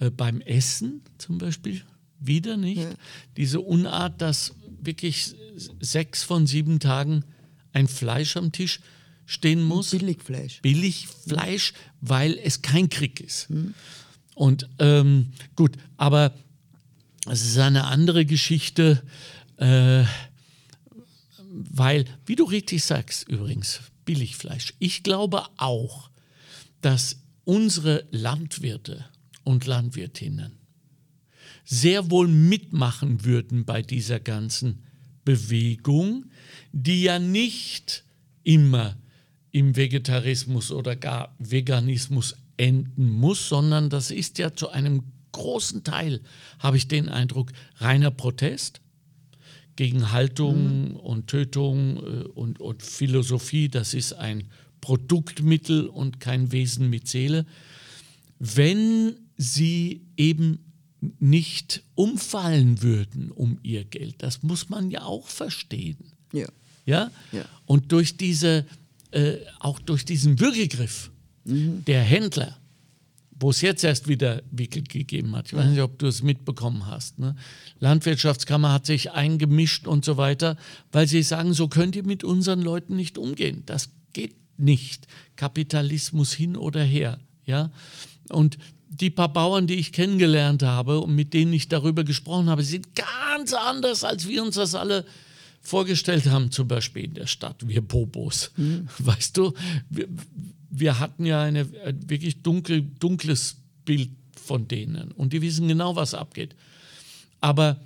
äh, 0.00 0.10
beim 0.10 0.40
Essen 0.40 1.02
zum 1.18 1.38
Beispiel 1.38 1.82
wieder 2.18 2.56
nicht. 2.56 2.82
Ja. 2.82 2.90
Diese 3.36 3.60
Unart, 3.60 4.20
dass 4.20 4.54
wirklich 4.80 5.36
sechs 5.78 6.24
von 6.24 6.48
sieben 6.48 6.80
Tagen 6.80 7.24
ein 7.72 7.86
Fleisch 7.86 8.36
am 8.36 8.50
Tisch 8.50 8.80
stehen 9.24 9.62
muss. 9.62 9.90
Billigfleisch. 9.90 10.62
Billigfleisch, 10.62 11.74
weil 12.00 12.36
es 12.42 12.60
kein 12.60 12.88
Krieg 12.88 13.20
ist. 13.20 13.50
Mhm. 13.50 13.74
Und 14.34 14.68
ähm, 14.80 15.32
gut, 15.54 15.76
aber 15.96 16.32
es 17.30 17.44
ist 17.44 17.58
eine 17.58 17.84
andere 17.84 18.24
Geschichte, 18.24 19.02
äh, 19.56 20.04
weil, 21.50 22.04
wie 22.26 22.36
du 22.36 22.44
richtig 22.44 22.84
sagst 22.84 23.28
übrigens, 23.28 23.80
Billigfleisch. 24.04 24.74
Ich 24.78 25.02
glaube 25.02 25.44
auch, 25.56 26.10
dass 26.80 27.20
unsere 27.44 28.06
Landwirte 28.10 29.04
und 29.44 29.66
Landwirtinnen 29.66 30.58
sehr 31.64 32.10
wohl 32.10 32.28
mitmachen 32.28 33.24
würden 33.24 33.64
bei 33.64 33.82
dieser 33.82 34.20
ganzen 34.20 34.84
Bewegung, 35.24 36.26
die 36.72 37.02
ja 37.02 37.18
nicht 37.18 38.04
immer 38.44 38.96
im 39.50 39.76
Vegetarismus 39.76 40.70
oder 40.70 40.96
gar 40.96 41.34
Veganismus 41.38 42.36
enden 42.56 43.10
muss, 43.10 43.48
sondern 43.48 43.90
das 43.90 44.10
ist 44.10 44.38
ja 44.38 44.54
zu 44.54 44.70
einem 44.70 45.02
großen 45.38 45.84
Teil, 45.84 46.20
habe 46.58 46.76
ich 46.76 46.88
den 46.88 47.08
Eindruck, 47.08 47.52
reiner 47.76 48.10
Protest 48.10 48.80
gegen 49.76 50.10
Haltung 50.10 50.90
mhm. 50.90 50.96
und 50.96 51.28
Tötung 51.28 51.98
äh, 51.98 52.24
und, 52.34 52.60
und 52.60 52.82
Philosophie. 52.82 53.68
Das 53.68 53.94
ist 53.94 54.12
ein 54.12 54.48
Produktmittel 54.80 55.86
und 55.86 56.18
kein 56.18 56.50
Wesen 56.50 56.90
mit 56.90 57.06
Seele. 57.06 57.46
Wenn 58.40 59.14
sie 59.36 60.02
eben 60.16 60.58
nicht 61.20 61.84
umfallen 61.94 62.82
würden 62.82 63.30
um 63.30 63.60
ihr 63.62 63.84
Geld, 63.84 64.16
das 64.18 64.42
muss 64.42 64.68
man 64.68 64.90
ja 64.90 65.04
auch 65.04 65.28
verstehen. 65.28 66.12
Ja. 66.32 66.48
Ja? 66.84 67.10
ja. 67.30 67.44
Und 67.66 67.92
durch 67.92 68.16
diese, 68.16 68.66
äh, 69.12 69.36
auch 69.60 69.78
durch 69.78 70.04
diesen 70.04 70.40
Würgegriff 70.40 71.12
mhm. 71.44 71.84
der 71.84 72.02
Händler, 72.02 72.57
wo 73.40 73.50
es 73.50 73.60
jetzt 73.60 73.84
erst 73.84 74.08
wieder 74.08 74.42
Wickel 74.50 74.82
gegeben 74.82 75.36
hat. 75.36 75.46
Ich 75.46 75.54
weiß 75.54 75.66
nicht, 75.66 75.80
ob 75.80 75.98
du 75.98 76.06
es 76.06 76.22
mitbekommen 76.22 76.86
hast. 76.86 77.18
Ne? 77.18 77.36
Landwirtschaftskammer 77.78 78.72
hat 78.72 78.86
sich 78.86 79.12
eingemischt 79.12 79.86
und 79.86 80.04
so 80.04 80.16
weiter, 80.16 80.56
weil 80.90 81.06
sie 81.06 81.22
sagen, 81.22 81.52
so 81.52 81.68
könnt 81.68 81.94
ihr 81.94 82.04
mit 82.04 82.24
unseren 82.24 82.62
Leuten 82.62 82.96
nicht 82.96 83.16
umgehen. 83.16 83.62
Das 83.66 83.90
geht 84.12 84.34
nicht. 84.56 85.06
Kapitalismus 85.36 86.32
hin 86.32 86.56
oder 86.56 86.82
her. 86.82 87.20
Ja? 87.44 87.70
Und 88.28 88.58
die 88.88 89.10
paar 89.10 89.32
Bauern, 89.32 89.66
die 89.66 89.74
ich 89.74 89.92
kennengelernt 89.92 90.62
habe 90.62 91.00
und 91.00 91.14
mit 91.14 91.34
denen 91.34 91.52
ich 91.52 91.68
darüber 91.68 92.04
gesprochen 92.04 92.48
habe, 92.48 92.62
sind 92.62 92.88
ganz 92.94 93.52
anders, 93.52 94.02
als 94.02 94.26
wir 94.26 94.42
uns 94.42 94.56
das 94.56 94.74
alle 94.74 95.04
vorgestellt 95.60 96.26
haben, 96.26 96.50
zum 96.50 96.66
Beispiel 96.66 97.04
in 97.04 97.14
der 97.14 97.26
Stadt, 97.26 97.68
wir 97.68 97.82
Popos. 97.82 98.50
Mhm. 98.56 98.88
Weißt 98.98 99.36
du, 99.36 99.52
wir, 99.90 100.08
wir 100.70 100.98
hatten 100.98 101.24
ja 101.24 101.42
ein 101.42 101.56
wirklich 102.08 102.42
dunkel, 102.42 102.82
dunkles 102.82 103.56
Bild 103.84 104.10
von 104.36 104.68
denen 104.68 105.12
und 105.12 105.32
die 105.32 105.42
wissen 105.42 105.68
genau, 105.68 105.96
was 105.96 106.14
abgeht. 106.14 106.54
Aber 107.40 107.80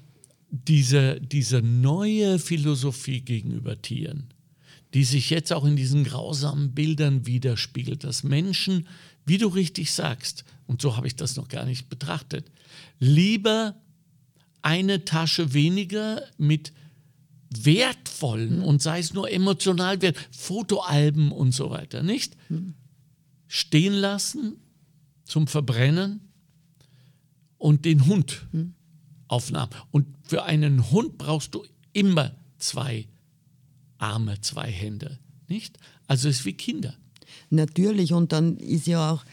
diese, 0.50 1.20
diese 1.20 1.62
neue 1.62 2.38
Philosophie 2.38 3.20
gegenüber 3.20 3.80
Tieren, 3.80 4.28
die 4.94 5.04
sich 5.04 5.30
jetzt 5.30 5.52
auch 5.52 5.64
in 5.64 5.76
diesen 5.76 6.04
grausamen 6.04 6.72
Bildern 6.72 7.26
widerspiegelt, 7.26 8.04
dass 8.04 8.24
Menschen, 8.24 8.86
wie 9.24 9.38
du 9.38 9.48
richtig 9.48 9.92
sagst, 9.92 10.44
und 10.66 10.82
so 10.82 10.96
habe 10.96 11.06
ich 11.06 11.16
das 11.16 11.36
noch 11.36 11.48
gar 11.48 11.64
nicht 11.64 11.88
betrachtet, 11.88 12.50
lieber 12.98 13.74
eine 14.60 15.04
Tasche 15.04 15.54
weniger 15.54 16.22
mit 16.38 16.72
wertvollen 17.64 18.62
und 18.62 18.82
sei 18.82 18.98
es 18.98 19.14
nur 19.14 19.30
emotional 19.30 20.00
wert, 20.02 20.16
Fotoalben 20.30 21.32
und 21.32 21.52
so 21.52 21.70
weiter, 21.70 22.02
nicht? 22.02 22.36
Stehen 23.46 23.94
lassen 23.94 24.56
zum 25.24 25.46
Verbrennen 25.46 26.20
und 27.58 27.84
den 27.84 28.06
Hund 28.06 28.46
aufnahmen. 29.28 29.70
Und 29.90 30.06
für 30.24 30.44
einen 30.44 30.90
Hund 30.90 31.18
brauchst 31.18 31.54
du 31.54 31.64
immer 31.92 32.32
zwei 32.58 33.08
Arme, 33.98 34.40
zwei 34.40 34.70
Hände, 34.70 35.18
nicht? 35.48 35.78
Also 36.06 36.28
es 36.28 36.40
ist 36.40 36.44
wie 36.44 36.54
Kinder. 36.54 36.94
Natürlich, 37.50 38.12
und 38.12 38.32
dann 38.32 38.56
ist 38.58 38.86
ja 38.86 39.12
auch, 39.12 39.24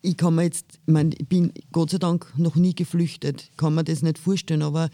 ich 0.00 0.16
kann 0.16 0.34
mir 0.34 0.42
jetzt, 0.42 0.80
ich, 0.86 0.92
meine, 0.92 1.14
ich 1.16 1.26
bin 1.26 1.52
Gott 1.72 1.90
sei 1.90 1.98
Dank 1.98 2.32
noch 2.36 2.56
nie 2.56 2.74
geflüchtet, 2.74 3.50
kann 3.56 3.74
mir 3.74 3.84
das 3.84 4.02
nicht 4.02 4.18
vorstellen, 4.18 4.62
aber 4.62 4.90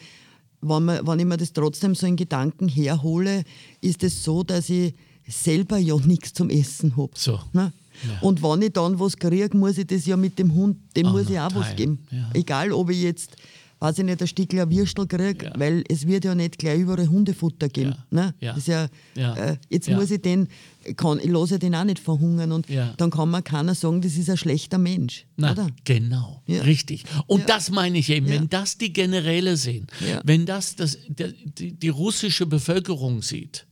wenn, 0.62 0.85
man, 0.85 1.07
wenn 1.07 1.19
ich 1.19 1.25
mir 1.25 1.37
das 1.37 1.52
trotzdem 1.52 1.95
so 1.95 2.07
in 2.07 2.17
Gedanken 2.17 2.69
herhole, 2.69 3.45
ist 3.81 4.02
es 4.05 4.23
so, 4.23 4.43
dass 4.43 4.69
ich 4.69 4.95
selber 5.26 5.79
ja 5.79 5.97
nichts 5.97 6.33
zum 6.35 6.50
Essen 6.50 6.97
habe. 6.97 7.12
So. 7.14 7.40
Ne? 7.52 7.73
Ja. 8.07 8.21
Und 8.21 8.43
wenn 8.43 8.62
ich 8.62 8.73
dann 8.73 8.99
was 8.99 9.17
kriege, 9.17 9.57
muss 9.57 9.79
ich 9.79 9.87
das 9.87 10.07
ja 10.07 10.17
mit 10.17 10.38
dem 10.38 10.55
Hund, 10.55 10.79
dem 10.97 11.07
auch 11.07 11.12
muss 11.12 11.31
ich 11.31 11.38
auch 11.38 11.49
teilen. 11.49 11.61
was 11.61 11.76
geben. 11.76 11.99
Ja. 12.11 12.31
Egal, 12.35 12.73
ob 12.73 12.90
ich 12.90 13.02
jetzt, 13.02 13.37
weiß 13.80 13.99
ich 13.99 14.04
nicht, 14.04 14.20
ein 14.20 14.28
Stückchen 14.28 14.70
Würstel 14.70 15.06
kriege, 15.06 15.46
ja. 15.46 15.52
weil 15.56 15.82
es 15.88 16.06
wird 16.06 16.25
ja 16.25 16.34
nicht 16.34 16.58
gleich 16.58 16.78
überall 16.78 17.08
Hundefutter 17.08 17.68
geben. 17.68 17.96
Ne? 18.10 18.34
Das 18.40 18.58
ist 18.58 18.68
ja, 18.68 18.88
Äh, 19.16 19.56
jetzt 19.70 19.90
muss 19.90 20.10
ich 20.10 20.20
den, 20.20 20.49
kann, 20.96 21.18
ich 21.18 21.30
lasse 21.30 21.58
den 21.58 21.75
auch 21.75 21.84
nicht 21.84 21.99
verhungern 21.99 22.52
und 22.52 22.66
dann 22.96 23.10
kann 23.10 23.30
man 23.30 23.42
keiner 23.42 23.75
sagen, 23.75 24.00
das 24.02 24.16
ist 24.16 24.30
ein 24.30 24.37
schlechter 24.37 24.78
Mensch. 24.78 25.26
Na, 25.37 25.52
oder? 25.52 25.68
Genau, 25.84 26.42
richtig. 26.49 27.04
Und 27.26 27.49
das 27.49 27.70
meine 27.70 27.99
ich 27.99 28.10
eben, 28.10 28.28
wenn 28.28 28.49
das 28.49 28.78
die 28.78 28.92
Generäle 28.92 29.56
sehen, 29.56 29.87
wenn 30.25 30.46
das, 30.46 30.76
das 30.76 30.99
die, 31.08 31.72
die 31.72 31.88
russische 31.88 32.46
Bevölkerung 32.46 33.22
sieht, 33.22 33.66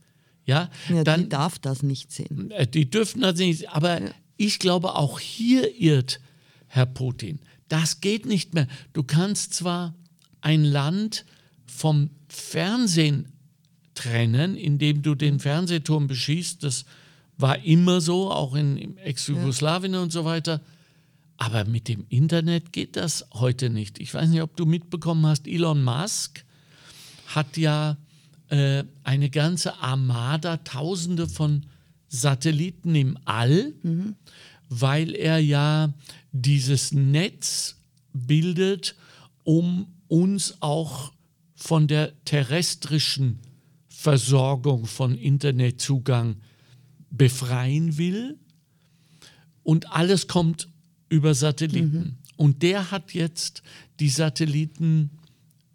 ja, 0.45 0.69
ja 0.89 1.03
dann, 1.03 1.23
die 1.23 1.29
darf 1.29 1.59
das 1.59 1.83
nicht 1.83 2.11
sehen. 2.11 2.49
Äh, 2.51 2.65
die 2.65 2.89
dürfen 2.89 3.21
das 3.21 3.37
nicht, 3.37 3.69
aber 3.69 4.01
ja. 4.01 4.09
ich 4.35 4.57
glaube, 4.57 4.95
auch 4.95 5.19
hier 5.19 5.79
irrt 5.79 6.19
Herr 6.67 6.87
Putin. 6.87 7.39
Das 7.67 8.01
geht 8.01 8.25
nicht 8.25 8.55
mehr. 8.55 8.67
Du 8.93 9.03
kannst 9.03 9.53
zwar 9.53 9.93
ein 10.41 10.63
Land 10.63 11.25
vom 11.65 12.09
Fernsehen 12.27 13.31
trennen, 13.93 14.55
indem 14.55 15.01
du 15.01 15.15
den 15.15 15.39
Fernsehturm 15.39 16.07
beschießt, 16.07 16.63
das 16.63 16.85
war 17.37 17.63
immer 17.63 18.01
so, 18.01 18.31
auch 18.31 18.55
in 18.55 18.97
Ex-Jugoslawien 18.97 19.93
ja. 19.93 20.01
und 20.01 20.11
so 20.11 20.25
weiter. 20.25 20.61
Aber 21.37 21.63
mit 21.63 21.87
dem 21.87 22.05
Internet 22.09 22.73
geht 22.73 22.97
das 22.97 23.25
heute 23.33 23.69
nicht. 23.69 23.99
Ich 23.99 24.13
weiß 24.13 24.29
nicht, 24.29 24.41
ob 24.41 24.57
du 24.57 24.65
mitbekommen 24.65 25.25
hast, 25.25 25.47
Elon 25.47 25.83
Musk 25.83 26.43
hat 27.27 27.55
ja 27.55 27.97
äh, 28.49 28.83
eine 29.03 29.29
ganze 29.29 29.79
Armada, 29.79 30.57
Tausende 30.57 31.27
von 31.27 31.65
Satelliten 32.09 32.93
im 32.95 33.17
All, 33.23 33.73
mhm. 33.83 34.15
weil 34.67 35.15
er 35.15 35.39
ja 35.39 35.93
dieses 36.31 36.91
Netz 36.91 37.77
bildet, 38.13 38.95
um 39.43 39.87
uns 40.09 40.57
auch 40.59 41.13
von 41.55 41.87
der 41.87 42.13
terrestrischen 42.25 43.39
Versorgung 43.87 44.85
von 44.85 45.15
Internetzugang 45.15 46.37
befreien 47.09 47.97
will. 47.97 48.37
Und 49.63 49.91
alles 49.91 50.27
kommt 50.27 50.69
über 51.09 51.33
Satelliten. 51.33 51.99
Mhm. 51.99 52.15
Und 52.37 52.63
der 52.63 52.91
hat 52.91 53.13
jetzt 53.13 53.61
die 53.99 54.09
Satelliten 54.09 55.11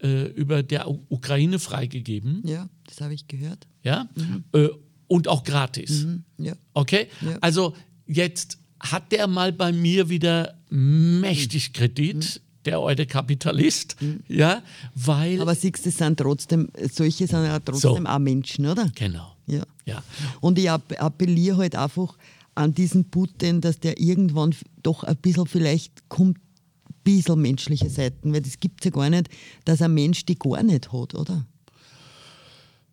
äh, 0.02 0.26
über 0.32 0.62
der 0.62 0.88
Ukraine 0.88 1.58
freigegeben. 1.58 2.42
Ja, 2.46 2.68
das 2.86 3.00
habe 3.00 3.14
ich 3.14 3.28
gehört. 3.28 3.66
Ja, 3.82 4.08
mhm. 4.14 4.44
äh, 4.52 4.68
und 5.06 5.28
auch 5.28 5.44
gratis. 5.44 6.04
Mhm. 6.04 6.24
Ja. 6.38 6.54
Okay, 6.72 7.08
ja. 7.20 7.38
also 7.40 7.74
jetzt 8.06 8.58
hat 8.80 9.12
der 9.12 9.26
mal 9.26 9.52
bei 9.52 9.72
mir 9.72 10.08
wieder 10.08 10.58
mächtig 10.70 11.72
Kredit. 11.72 12.40
Der 12.64 12.78
alte 12.78 13.06
Kapitalist, 13.06 13.96
mhm. 14.00 14.20
ja, 14.28 14.62
weil. 14.94 15.40
Aber 15.40 15.54
siehst 15.54 15.84
du, 15.84 15.90
sind 15.90 16.18
trotzdem, 16.18 16.68
solche 16.92 17.26
sind 17.26 17.44
ja 17.44 17.60
trotzdem 17.60 18.04
so. 18.04 18.06
auch 18.06 18.18
Menschen, 18.18 18.66
oder? 18.66 18.90
Genau. 18.94 19.36
Ja. 19.46 19.62
ja. 19.84 20.02
Und 20.40 20.58
ich 20.58 20.70
appelliere 20.70 21.58
halt 21.58 21.76
einfach 21.76 22.16
an 22.54 22.72
diesen 22.72 23.10
Putin, 23.10 23.60
dass 23.60 23.80
der 23.80 24.00
irgendwann 24.00 24.54
doch 24.82 25.04
ein 25.04 25.16
bisschen 25.16 25.46
vielleicht 25.46 26.08
kommt 26.08 26.38
bisschen 27.04 27.40
menschliche 27.40 27.90
Seiten, 27.90 28.32
weil 28.32 28.40
das 28.40 28.58
gibt 28.58 28.80
es 28.80 28.86
ja 28.86 28.90
gar 28.90 29.10
nicht, 29.10 29.28
dass 29.64 29.82
ein 29.82 29.94
Mensch 29.94 30.24
die 30.24 30.38
gar 30.38 30.62
nicht 30.62 30.92
hat, 30.92 31.14
oder? 31.14 31.46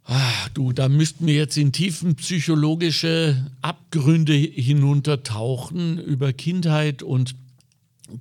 Ach, 0.03 0.49
du, 0.49 0.73
da 0.73 0.89
müssten 0.89 1.25
wir 1.27 1.35
jetzt 1.35 1.57
in 1.57 1.71
tiefen 1.71 2.15
psychologische 2.15 3.51
Abgründe 3.61 4.33
hinuntertauchen 4.33 5.99
über 5.99 6.33
Kindheit 6.33 7.03
und 7.03 7.35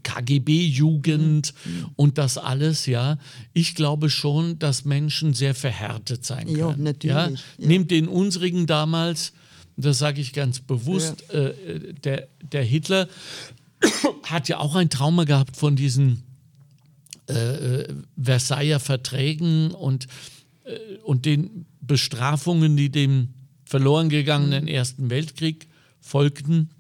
KGB-Jugend 0.03 1.55
mhm. 1.65 1.87
und 1.97 2.19
das 2.19 2.39
alles, 2.39 2.87
ja. 2.87 3.19
Ich 3.53 3.75
glaube 3.75 4.11
schon, 4.11 4.59
dass 4.59 4.85
Menschen 4.85 5.35
sehr 5.35 5.55
verhärtet 5.55 6.25
sein 6.25 6.47
können. 6.47 6.59
Ja, 6.59 6.75
natürlich. 6.77 7.17
Ja? 7.17 7.29
Ja. 7.29 7.67
Nehmt 7.67 7.91
den 7.91 8.09
unsrigen 8.09 8.67
damals, 8.67 9.33
das 9.77 9.99
sage 9.99 10.21
ich 10.21 10.33
ganz 10.33 10.61
bewusst, 10.61 11.25
ja. 11.33 11.39
äh, 11.39 11.95
der, 12.05 12.29
der 12.53 12.65
Hitler 12.65 13.09
hat 14.25 14.49
ja 14.49 14.59
auch 14.59 14.75
ein 14.75 14.91
Trauma 14.91 15.25
gehabt 15.25 15.57
von 15.57 15.77
diesen 15.77 16.23
äh, 17.31 17.83
äh, 17.83 17.95
Versailler 18.21 18.81
Verträgen 18.81 19.71
und, 19.71 20.07
äh, 20.65 20.97
und 21.05 21.27
den 21.27 21.67
Bestrafungen, 21.81 22.77
die 22.77 22.91
dem 22.91 23.29
verloren 23.65 24.09
gegangenen 24.09 24.65
mhm. 24.65 24.69
Ersten 24.69 25.11
Weltkrieg 25.11 25.69
folgten. 26.01 26.71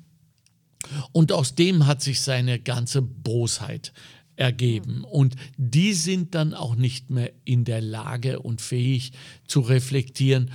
Und 1.12 1.32
aus 1.32 1.54
dem 1.54 1.86
hat 1.86 2.02
sich 2.02 2.20
seine 2.20 2.58
ganze 2.58 3.02
Bosheit 3.02 3.92
ergeben. 4.36 5.04
Und 5.04 5.36
die 5.56 5.92
sind 5.92 6.34
dann 6.34 6.54
auch 6.54 6.74
nicht 6.74 7.10
mehr 7.10 7.30
in 7.44 7.64
der 7.64 7.80
Lage 7.80 8.40
und 8.40 8.60
fähig 8.60 9.12
zu 9.46 9.60
reflektieren 9.60 10.50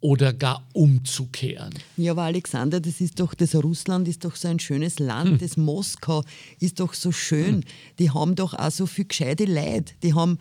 oder 0.00 0.32
gar 0.32 0.68
umzukehren. 0.74 1.72
Ja, 1.96 2.12
aber 2.12 2.24
Alexander, 2.24 2.80
das 2.80 3.00
ist 3.00 3.20
doch, 3.20 3.34
das 3.34 3.54
Russland 3.54 4.08
ist 4.08 4.24
doch 4.24 4.34
so 4.34 4.48
ein 4.48 4.58
schönes 4.58 4.98
Land, 4.98 5.30
hm. 5.30 5.38
das 5.38 5.56
Moskau 5.56 6.24
ist 6.58 6.80
doch 6.80 6.92
so 6.92 7.12
schön. 7.12 7.54
Hm. 7.56 7.64
Die 8.00 8.10
haben 8.10 8.34
doch 8.34 8.52
auch 8.52 8.70
so 8.70 8.86
viel 8.86 9.06
gescheite 9.06 9.44
Leid. 9.44 9.94
Die 10.02 10.12
haben, 10.12 10.38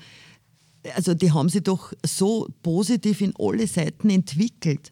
also 0.95 1.13
die 1.13 1.31
haben 1.31 1.47
sich 1.47 1.63
doch 1.63 1.93
so 2.03 2.49
positiv 2.63 3.21
in 3.21 3.33
alle 3.37 3.67
Seiten 3.67 4.09
entwickelt. 4.09 4.89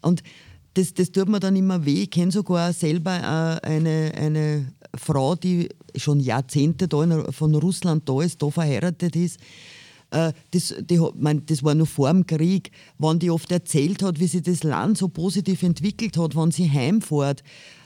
Und 0.00 0.22
das, 0.74 0.94
das 0.94 1.12
tut 1.12 1.28
mir 1.28 1.40
dann 1.40 1.56
immer 1.56 1.84
weh. 1.84 2.02
Ich 2.02 2.10
kenne 2.10 2.32
sogar 2.32 2.72
selber 2.72 3.16
äh, 3.62 3.66
eine, 3.66 4.12
eine 4.16 4.72
Frau, 4.94 5.34
die 5.34 5.68
schon 5.96 6.20
Jahrzehnte 6.20 6.88
da 6.88 7.02
in, 7.02 7.32
von 7.32 7.54
Russland 7.54 8.08
da 8.08 8.22
ist, 8.22 8.42
da 8.42 8.50
verheiratet 8.50 9.16
ist 9.16 9.38
äh, 10.10 10.32
das, 10.50 10.74
die, 10.80 11.00
mein, 11.16 11.44
das 11.46 11.62
war 11.62 11.74
noch 11.74 11.88
vor 11.88 12.10
dem 12.12 12.26
Krieg, 12.26 12.70
wenn 12.98 13.18
die 13.18 13.30
oft 13.30 13.50
erzählt 13.50 14.02
hat, 14.02 14.20
wie 14.20 14.26
sich 14.26 14.42
das 14.42 14.62
Land 14.62 14.98
so 14.98 15.08
positiv 15.08 15.62
entwickelt 15.62 16.16
hat, 16.16 16.36
wenn 16.36 16.50
sie 16.50 16.70
heimfährt 16.70 17.42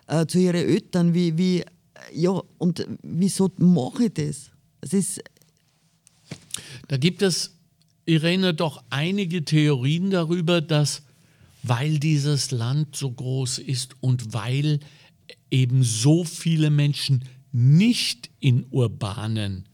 äh, 0.08 0.26
zu 0.26 0.38
ihren 0.38 0.56
Eltern, 0.56 1.14
wie, 1.14 1.38
wie, 1.38 1.64
ja, 2.12 2.42
und 2.58 2.86
wieso 3.02 3.50
mache 3.58 4.04
ich 4.04 4.14
das? 4.14 4.50
Es 4.80 4.92
ist 4.92 5.22
da 6.88 6.96
gibt 6.96 7.22
es, 7.22 7.52
Irene, 8.04 8.54
doch 8.54 8.82
einige 8.90 9.44
Theorien 9.44 10.10
darüber, 10.10 10.60
dass 10.60 11.02
weil 11.66 11.99
dieses 11.99 12.50
Land 12.50 12.96
so 12.96 13.11
groß 13.11 13.58
ist 13.58 13.96
und 14.00 14.32
weil 14.32 14.80
eben 15.50 15.82
so 15.82 16.25
viele 16.25 16.70
Menschen 16.70 17.25
nicht 17.52 18.30
in 18.40 18.66
urbanen 18.70 19.64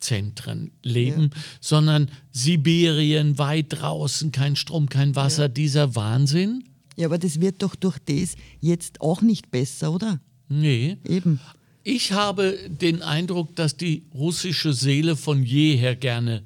Zentren 0.00 0.72
leben, 0.82 1.30
ja. 1.34 1.40
sondern 1.60 2.10
Sibirien, 2.32 3.38
weit 3.38 3.66
draußen, 3.68 4.32
kein 4.32 4.56
Strom, 4.56 4.88
kein 4.88 5.14
Wasser, 5.14 5.44
ja. 5.44 5.48
dieser 5.48 5.94
Wahnsinn. 5.94 6.64
Ja, 6.96 7.06
aber 7.06 7.18
das 7.18 7.40
wird 7.40 7.62
doch 7.62 7.76
durch 7.76 7.98
das 7.98 8.34
jetzt 8.60 9.00
auch 9.00 9.22
nicht 9.22 9.50
besser, 9.50 9.92
oder? 9.92 10.20
Nee. 10.48 10.96
Eben. 11.06 11.40
Ich 11.82 12.12
habe 12.12 12.58
den 12.68 13.02
Eindruck, 13.02 13.56
dass 13.56 13.76
die 13.76 14.04
russische 14.14 14.72
Seele 14.72 15.16
von 15.16 15.42
jeher 15.42 15.96
gerne 15.96 16.42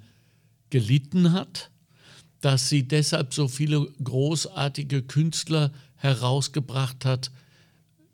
gelitten 0.70 1.32
hat, 1.32 1.70
dass 2.44 2.68
sie 2.68 2.86
deshalb 2.86 3.32
so 3.32 3.48
viele 3.48 3.88
großartige 4.02 5.02
Künstler 5.02 5.72
herausgebracht 5.96 7.06
hat, 7.06 7.30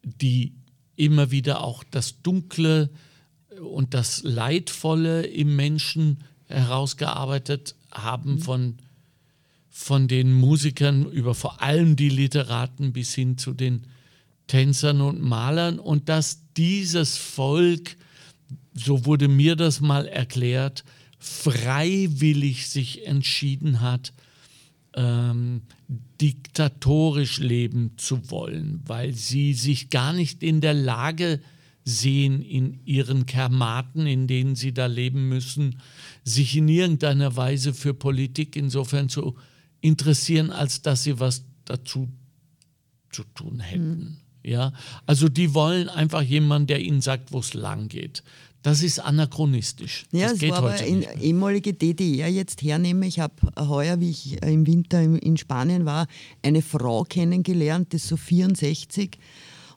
die 0.04 0.52
immer 0.94 1.32
wieder 1.32 1.64
auch 1.64 1.82
das 1.82 2.22
Dunkle 2.22 2.90
und 3.60 3.92
das 3.92 4.22
Leidvolle 4.22 5.26
im 5.26 5.56
Menschen 5.56 6.22
herausgearbeitet 6.46 7.74
haben, 7.90 8.34
mhm. 8.34 8.38
von, 8.38 8.78
von 9.68 10.06
den 10.06 10.32
Musikern 10.32 11.10
über 11.10 11.34
vor 11.34 11.60
allem 11.60 11.96
die 11.96 12.08
Literaten 12.08 12.92
bis 12.92 13.12
hin 13.14 13.36
zu 13.36 13.52
den 13.52 13.88
Tänzern 14.46 15.00
und 15.00 15.20
Malern 15.20 15.80
und 15.80 16.08
dass 16.08 16.42
dieses 16.56 17.16
Volk, 17.16 17.96
so 18.74 19.06
wurde 19.06 19.26
mir 19.26 19.56
das 19.56 19.80
mal 19.80 20.06
erklärt, 20.06 20.84
freiwillig 21.20 22.68
sich 22.68 23.06
entschieden 23.06 23.80
hat, 23.80 24.12
ähm, 24.94 25.62
diktatorisch 26.20 27.38
leben 27.38 27.92
zu 27.96 28.30
wollen, 28.30 28.82
weil 28.86 29.14
sie 29.14 29.52
sich 29.54 29.90
gar 29.90 30.12
nicht 30.12 30.42
in 30.42 30.60
der 30.60 30.74
Lage 30.74 31.40
sehen, 31.84 32.42
in 32.42 32.80
ihren 32.84 33.26
Kermaten, 33.26 34.06
in 34.06 34.26
denen 34.26 34.56
sie 34.56 34.72
da 34.72 34.86
leben 34.86 35.28
müssen, 35.28 35.80
sich 36.24 36.56
in 36.56 36.68
irgendeiner 36.68 37.36
Weise 37.36 37.74
für 37.74 37.94
Politik 37.94 38.56
insofern 38.56 39.08
zu 39.08 39.36
interessieren, 39.80 40.50
als 40.50 40.82
dass 40.82 41.04
sie 41.04 41.20
was 41.20 41.44
dazu 41.64 42.08
zu 43.10 43.24
tun 43.34 43.60
hätten. 43.60 43.98
Mhm. 43.98 44.16
Ja, 44.42 44.72
also 45.04 45.28
die 45.28 45.52
wollen 45.52 45.88
einfach 45.90 46.22
jemanden, 46.22 46.68
der 46.68 46.80
ihnen 46.80 47.02
sagt, 47.02 47.32
wo 47.32 47.40
es 47.40 47.52
lang 47.52 47.88
geht. 47.88 48.22
Das 48.62 48.82
ist 48.82 48.98
anachronistisch. 48.98 50.06
Ja, 50.12 50.28
das 50.28 50.42
es 50.42 50.50
war 50.50 50.58
aber 50.58 50.82
in 50.82 51.04
ehemalige 51.20 51.72
DDR 51.72 52.28
jetzt 52.28 52.62
hernehme. 52.62 53.06
Ich 53.06 53.18
habe 53.18 53.34
heuer, 53.58 54.00
wie 54.00 54.10
ich 54.10 54.42
im 54.42 54.66
Winter 54.66 55.00
in 55.00 55.36
Spanien 55.36 55.86
war, 55.86 56.06
eine 56.42 56.60
Frau 56.60 57.04
kennengelernt, 57.04 57.92
die 57.92 57.96
ist 57.96 58.08
so 58.08 58.16
64 58.16 59.18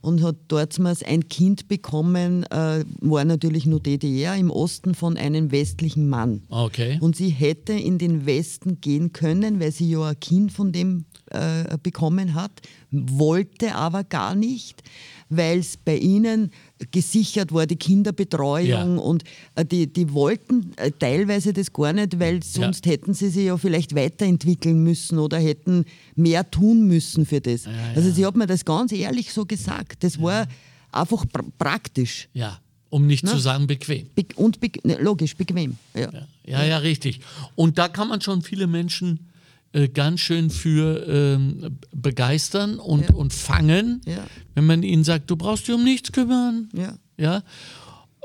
und 0.03 0.21
hat 0.21 0.35
dort 0.49 0.77
ein 1.05 1.29
Kind 1.29 1.69
bekommen, 1.69 2.43
äh, 2.51 2.83
war 2.99 3.23
natürlich 3.23 3.65
nur 3.65 3.79
DDR, 3.79 4.35
im 4.35 4.51
Osten 4.51 4.95
von 4.95 5.15
einem 5.15 5.51
westlichen 5.51 6.09
Mann. 6.09 6.43
Okay. 6.49 6.97
Und 6.99 7.15
sie 7.15 7.29
hätte 7.29 7.71
in 7.71 7.99
den 7.99 8.25
Westen 8.25 8.81
gehen 8.81 9.13
können, 9.13 9.61
weil 9.61 9.71
sie 9.71 9.89
ja 9.89 10.09
ein 10.09 10.19
Kind 10.19 10.51
von 10.51 10.73
dem 10.73 11.05
äh, 11.31 11.77
bekommen 11.81 12.33
hat, 12.33 12.51
wollte 12.91 13.75
aber 13.75 14.03
gar 14.03 14.35
nicht, 14.35 14.83
weil 15.29 15.59
es 15.59 15.77
bei 15.77 15.95
ihnen 15.95 16.51
gesichert 16.91 17.53
war, 17.53 17.65
die 17.65 17.75
Kinderbetreuung 17.75 18.67
ja. 18.67 18.83
und 19.01 19.23
äh, 19.55 19.65
die, 19.65 19.91
die 19.91 20.11
wollten 20.13 20.73
äh, 20.77 20.91
teilweise 20.91 21.53
das 21.53 21.71
gar 21.71 21.93
nicht, 21.93 22.19
weil 22.19 22.43
sonst 22.43 22.85
ja. 22.85 22.93
hätten 22.93 23.13
sie 23.13 23.29
sich 23.29 23.45
ja 23.45 23.57
vielleicht 23.57 23.95
weiterentwickeln 23.95 24.83
müssen 24.83 25.19
oder 25.19 25.37
hätten 25.37 25.85
mehr 26.15 26.49
tun 26.49 26.87
müssen 26.87 27.25
für 27.25 27.41
das. 27.41 27.65
Ja, 27.65 27.71
also 27.95 28.11
sie 28.11 28.25
hat 28.25 28.35
mir 28.35 28.47
das 28.47 28.65
ganz 28.65 28.91
ehrlich 28.91 29.33
so 29.33 29.45
gesagt. 29.45 30.03
Das 30.03 30.21
war 30.21 30.47
einfach 30.91 31.25
pr 31.31 31.43
praktisch. 31.57 32.29
Ja. 32.33 32.59
Um 32.89 33.07
nicht 33.07 33.23
Na? 33.23 33.31
zu 33.31 33.39
sagen 33.39 33.65
bequem. 33.65 34.07
Be 34.13 34.25
und 34.35 34.59
be 34.59 34.69
ne, 34.83 34.97
logisch, 35.01 35.35
bequem. 35.35 35.77
Ja. 35.95 36.11
Ja, 36.45 36.63
ja, 36.63 36.77
richtig. 36.77 37.21
Und 37.55 37.77
da 37.79 37.87
kann 37.87 38.07
man 38.07 38.21
schon 38.21 38.43
viele 38.43 38.67
Menschen 38.67 39.31
äh, 39.73 39.89
ganz 39.89 40.19
schön 40.19 40.49
für 40.49 41.05
ähm, 41.07 41.79
begeistern 41.91 42.79
und, 42.79 43.09
ja. 43.09 43.15
und 43.15 43.33
fangen, 43.33 44.01
ja. 44.05 44.25
wenn 44.53 44.65
man 44.65 44.83
ihnen 44.83 45.03
sagt, 45.03 45.29
du 45.29 45.35
brauchst 45.35 45.67
dich 45.67 45.75
um 45.75 45.83
nichts 45.83 46.11
kümmern. 46.11 46.69
Ja. 46.73 46.97
ja? 47.17 47.43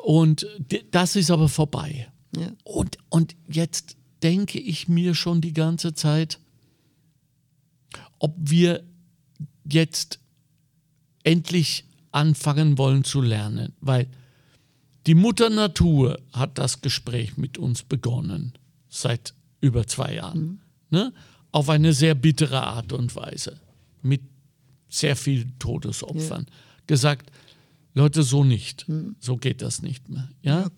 Und 0.04 0.46
das 0.90 1.16
ist 1.16 1.30
aber 1.30 1.48
vorbei. 1.48 2.08
Ja. 2.36 2.52
Und, 2.64 2.98
und 3.08 3.34
jetzt 3.48 3.96
denke 4.22 4.58
ich 4.58 4.88
mir 4.88 5.14
schon 5.14 5.40
die 5.40 5.54
ganze 5.54 5.94
Zeit, 5.94 6.38
ob 8.18 8.34
wir 8.38 8.84
jetzt 9.64 10.18
endlich 11.24 11.84
anfangen 12.12 12.78
wollen 12.78 13.04
zu 13.04 13.20
lernen, 13.20 13.72
weil 13.80 14.08
die 15.06 15.14
Mutter 15.14 15.48
Natur 15.48 16.20
hat 16.32 16.58
das 16.58 16.82
Gespräch 16.82 17.36
mit 17.38 17.56
uns 17.56 17.82
begonnen 17.82 18.52
seit 18.88 19.34
über 19.60 19.86
zwei 19.86 20.14
Jahren. 20.14 20.40
Mhm. 20.40 20.60
Ne? 20.90 21.12
Auf 21.52 21.68
eine 21.68 21.92
sehr 21.92 22.14
bittere 22.14 22.62
Art 22.62 22.92
und 22.92 23.14
Weise, 23.16 23.58
mit 24.02 24.22
sehr 24.88 25.16
vielen 25.16 25.58
Todesopfern, 25.58 26.46
ja. 26.48 26.54
gesagt, 26.86 27.30
Leute, 27.94 28.22
so 28.22 28.44
nicht, 28.44 28.86
hm. 28.86 29.16
so 29.18 29.36
geht 29.36 29.62
das 29.62 29.82
nicht 29.82 30.08
mehr. 30.08 30.28
Ja? 30.42 30.60
ja 30.60 30.70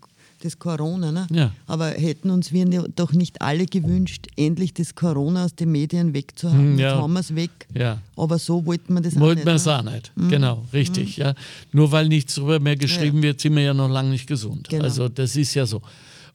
das 0.43 0.59
Corona, 0.59 1.11
ne? 1.11 1.27
Ja. 1.31 1.51
Aber 1.67 1.89
hätten 1.89 2.29
uns 2.29 2.51
wir 2.51 2.65
doch 2.95 3.13
nicht 3.13 3.41
alle 3.41 3.65
gewünscht, 3.65 4.27
endlich 4.35 4.73
das 4.73 4.95
Corona 4.95 5.45
aus 5.45 5.55
den 5.55 5.71
Medien 5.71 6.13
wegzuhaben. 6.13 6.73
Hm, 6.73 6.79
ja. 6.79 6.89
Jetzt 6.93 7.01
haben 7.01 7.13
wir 7.13 7.19
es 7.19 7.35
weg. 7.35 7.51
Ja. 7.73 7.99
Aber 8.15 8.39
so 8.39 8.65
wollten 8.65 8.93
wir 8.93 9.01
das 9.01 9.19
wollten 9.19 9.23
auch 9.23 9.35
nicht. 9.35 9.45
Wollten 9.45 9.47
wir 9.47 9.55
es 9.55 9.65
ne? 9.65 9.77
auch 9.77 9.83
nicht. 9.83 10.11
Mhm. 10.15 10.29
Genau, 10.29 10.65
richtig. 10.73 11.17
Mhm. 11.17 11.23
Ja. 11.23 11.35
Nur 11.71 11.91
weil 11.91 12.07
nichts 12.07 12.35
darüber 12.35 12.59
mehr 12.59 12.75
geschrieben 12.75 13.21
wird, 13.21 13.39
sind 13.39 13.55
wir 13.55 13.63
ja 13.63 13.73
noch 13.73 13.89
lange 13.89 14.09
nicht 14.09 14.27
gesund. 14.27 14.69
Genau. 14.69 14.83
Also 14.83 15.09
das 15.09 15.35
ist 15.35 15.53
ja 15.53 15.65
so. 15.65 15.81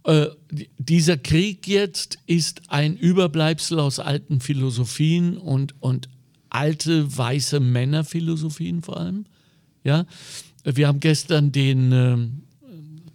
Äh, 0.06 0.28
dieser 0.78 1.16
Krieg 1.16 1.66
jetzt 1.66 2.18
ist 2.26 2.62
ein 2.68 2.96
Überbleibsel 2.96 3.80
aus 3.80 3.98
alten 3.98 4.40
Philosophien 4.40 5.36
und, 5.36 5.74
und 5.82 6.08
alte 6.48 7.16
weiße 7.18 7.58
Männerphilosophien 7.58 8.82
vor 8.82 8.98
allem. 8.98 9.26
Ja? 9.82 10.06
Wir 10.62 10.86
haben 10.86 11.00
gestern 11.00 11.50
den 11.50 11.92
äh, 11.92 12.16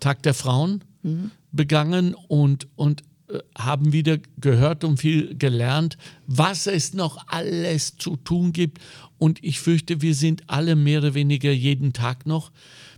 Tag 0.02 0.22
der 0.24 0.34
Frauen 0.34 0.84
mhm. 1.02 1.32
begangen 1.54 2.14
und, 2.14 2.68
und 2.76 3.04
äh, 3.30 3.40
haben 3.58 3.94
wieder 3.94 4.20
gehört 4.38 4.84
und 4.84 4.98
viel 4.98 5.38
gelernt, 5.38 5.98
was 6.28 6.68
es 6.68 6.94
noch 6.94 7.26
alles 7.28 7.96
zu 7.96 8.18
tun 8.18 8.52
gibt. 8.52 8.80
Und 9.18 9.42
ich 9.42 9.62
fürchte, 9.62 10.02
wir 10.02 10.14
sind 10.14 10.44
alle 10.48 10.76
mehr 10.76 11.00
oder 11.00 11.14
weniger 11.14 11.52
jeden 11.52 11.94
Tag 11.94 12.26
noch 12.26 12.52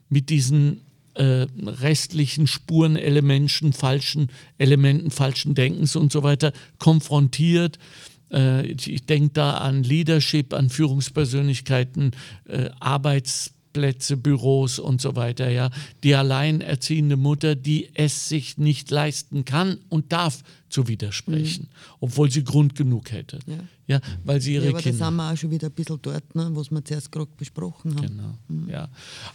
mit 0.10 0.30
diesen 0.32 0.82
äh, 1.15 1.47
restlichen 1.58 2.47
Spurenelementen, 2.47 3.73
falschen 3.73 4.30
Elementen, 4.58 5.12
falschen 5.12 5.56
Denkens 5.56 5.95
und 5.95 6.12
so 6.12 6.23
weiter 6.23 6.54
konfrontiert. 6.80 7.78
Äh, 8.32 8.67
ich 8.67 9.06
denke 9.06 9.30
da 9.34 9.58
an 9.58 9.84
Leadership, 9.84 10.54
an 10.54 10.69
Führungspersönlichkeiten, 10.69 12.12
äh, 12.45 12.69
Arbeitsplätze, 12.80 14.17
Büros 14.17 14.80
und 14.80 15.02
so 15.02 15.15
weiter. 15.15 15.49
Ja, 15.49 15.69
die 16.04 16.15
alleinerziehende 16.15 17.15
Mutter, 17.15 17.56
die 17.56 17.89
es 17.93 18.28
sich 18.28 18.58
nicht 18.58 18.89
leisten 18.89 19.45
kann 19.45 19.78
und 19.89 20.12
darf 20.12 20.41
zu 20.69 20.88
widersprechen, 20.88 21.67
mhm. 21.69 21.95
obwohl 21.99 22.32
sie 22.32 22.43
Grund 22.43 22.73
genug 22.73 23.12
hätte. 23.12 23.38
Ja. 23.45 23.60
ja 23.86 24.02
weil 24.23 24.41
sie 24.41 24.56
ihre 24.56 24.65
ja, 24.65 24.71
aber 24.71 24.82
Kinder. 24.82 24.97
Da 24.97 25.06
sind 25.06 25.15
wir 25.15 25.32
auch 25.32 25.38
schon 25.38 25.52
wieder 25.52 25.67
ein 25.67 25.73
bisschen 25.73 25.99
dort, 26.02 26.34
ne, 26.34 26.49
was 26.54 26.71
wir 26.71 26.84
zuerst 26.84 27.12
gerade 27.12 27.30
besprochen 27.38 27.95
haben. 27.95 28.08
Genau. 28.08 28.38
Mhm. 28.47 28.69
Ja. 28.69 28.89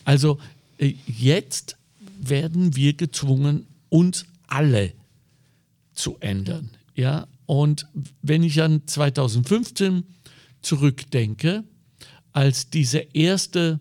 Also 0.04 0.38
jetzt 0.78 1.76
werden 2.20 2.76
wir 2.76 2.94
gezwungen, 2.94 3.66
uns 3.88 4.26
alle 4.46 4.92
zu 5.92 6.16
ändern. 6.20 6.70
Ja, 6.94 7.26
und 7.46 7.86
wenn 8.22 8.42
ich 8.42 8.60
an 8.62 8.82
2015 8.86 10.04
zurückdenke, 10.62 11.64
als 12.32 12.70
diese 12.70 12.98
erste 12.98 13.80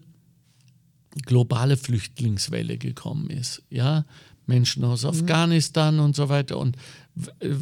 globale 1.25 1.77
Flüchtlingswelle 1.77 2.77
gekommen 2.77 3.29
ist, 3.29 3.63
ja, 3.69 4.05
Menschen 4.45 4.83
aus 4.83 5.03
mhm. 5.03 5.09
Afghanistan 5.09 5.99
und 5.99 6.15
so 6.15 6.29
weiter 6.29 6.57
und 6.57 6.77
äh, 7.39 7.55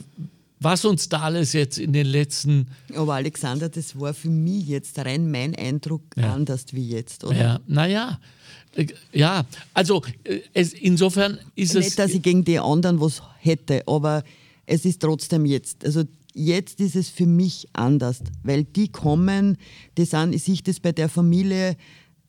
was 0.59 0.85
uns 0.85 1.09
da 1.09 1.21
alles 1.21 1.53
jetzt 1.53 1.77
in 1.77 1.93
den 1.93 2.07
letzten. 2.07 2.67
Aber 2.95 3.15
Alexander, 3.15 3.69
das 3.69 3.99
war 3.99 4.13
für 4.13 4.29
mich 4.29 4.67
jetzt 4.67 4.97
rein 4.99 5.29
mein 5.29 5.55
Eindruck 5.55 6.03
ja. 6.15 6.33
anders 6.33 6.65
wie 6.71 6.89
jetzt, 6.89 7.23
oder? 7.23 7.37
Ja, 7.37 7.59
naja, 7.67 8.19
äh, 8.75 8.87
ja, 9.11 9.45
also 9.73 10.01
äh, 10.23 10.39
es, 10.53 10.73
insofern 10.73 11.39
ist 11.55 11.73
Nicht, 11.73 11.75
es. 11.75 11.85
Nicht, 11.85 11.99
dass 11.99 12.11
ich 12.11 12.21
gegen 12.21 12.43
die 12.43 12.59
anderen 12.59 12.99
was 12.99 13.21
hätte, 13.39 13.83
aber 13.87 14.23
es 14.65 14.85
ist 14.85 15.01
trotzdem 15.01 15.45
jetzt. 15.45 15.85
Also 15.85 16.03
jetzt 16.33 16.79
ist 16.81 16.95
es 16.95 17.09
für 17.09 17.25
mich 17.25 17.67
anders, 17.73 18.19
weil 18.43 18.63
die 18.63 18.89
kommen, 18.89 19.57
die 19.97 20.05
sind, 20.05 20.33
ich 20.33 20.43
sehe 20.43 20.57
das 20.63 20.79
bei 20.79 20.91
der 20.91 21.09
Familie 21.09 21.77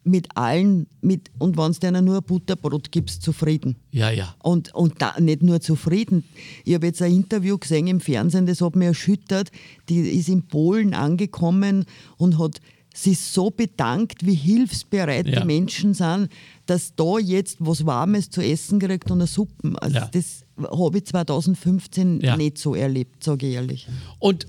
mit 0.06 0.28
allen, 0.36 0.86
mit, 1.00 1.30
und 1.38 1.56
wenn 1.58 1.70
es 1.72 1.80
denen 1.80 2.04
nur 2.04 2.16
ein 2.18 2.22
Butterbrot 2.22 2.92
gibst, 2.92 3.22
zufrieden. 3.22 3.76
Ja, 3.90 4.10
ja. 4.10 4.34
Und, 4.42 4.72
und 4.74 5.02
da, 5.02 5.14
nicht 5.18 5.42
nur 5.42 5.60
zufrieden. 5.60 6.24
Ich 6.64 6.74
habe 6.74 6.86
jetzt 6.86 7.02
ein 7.02 7.12
Interview 7.12 7.58
gesehen 7.58 7.86
im 7.88 8.00
Fernsehen, 8.00 8.46
das 8.46 8.60
hat 8.60 8.76
mich 8.76 8.86
erschüttert. 8.88 9.50
Die 9.88 9.98
ist 10.00 10.28
in 10.28 10.42
Polen 10.46 10.94
angekommen 10.94 11.84
und 12.18 12.38
hat 12.38 12.60
sich 12.94 13.18
so 13.20 13.50
bedankt, 13.50 14.24
wie 14.24 14.34
hilfsbereit 14.34 15.26
Ja. 15.28 15.40
die 15.40 15.46
Menschen 15.46 15.92
sind, 15.92 16.28
dass 16.66 16.94
da 16.94 17.18
jetzt 17.18 17.56
was 17.60 17.84
Warmes 17.84 18.30
zu 18.30 18.40
essen 18.40 18.78
kriegt 18.78 19.10
und 19.10 19.18
eine 19.18 19.26
Suppe. 19.26 19.74
Also 19.82 19.96
Ja. 19.96 20.08
das 20.12 20.44
habe 20.70 20.98
ich 20.98 21.04
2015 21.06 22.20
Ja. 22.22 22.36
nicht 22.36 22.58
so 22.58 22.74
erlebt, 22.74 23.22
sage 23.24 23.46
ich 23.48 23.54
ehrlich. 23.54 23.88
Und. 24.18 24.46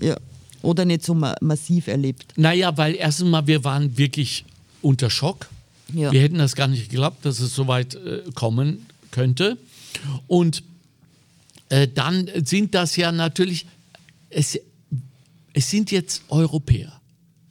Oder 0.64 0.86
nicht 0.86 1.06
so 1.06 1.14
ma 1.14 1.36
massiv 1.40 1.88
erlebt. 1.88 2.34
naja, 2.36 2.76
weil 2.78 2.96
erstens 2.96 3.30
mal, 3.30 3.46
wir 3.46 3.64
waren 3.64 3.96
wirklich 3.98 4.44
unter 4.82 5.10
Schock. 5.10 5.48
Ja. 5.94 6.12
Wir 6.12 6.22
hätten 6.22 6.38
das 6.38 6.56
gar 6.56 6.68
nicht 6.68 6.90
geglaubt, 6.90 7.26
dass 7.26 7.40
es 7.40 7.56
so 7.56 7.68
weit 7.68 7.96
äh, 7.96 8.24
kommen 8.36 8.86
könnte. 9.12 9.58
Und 10.28 10.64
äh, 11.70 11.88
dann 11.88 12.30
sind 12.44 12.76
das 12.76 12.96
ja 12.98 13.12
natürlich, 13.12 13.66
es, 14.30 14.60
es 15.54 15.70
sind 15.70 15.92
jetzt 15.92 16.24
Europäer, 16.30 17.00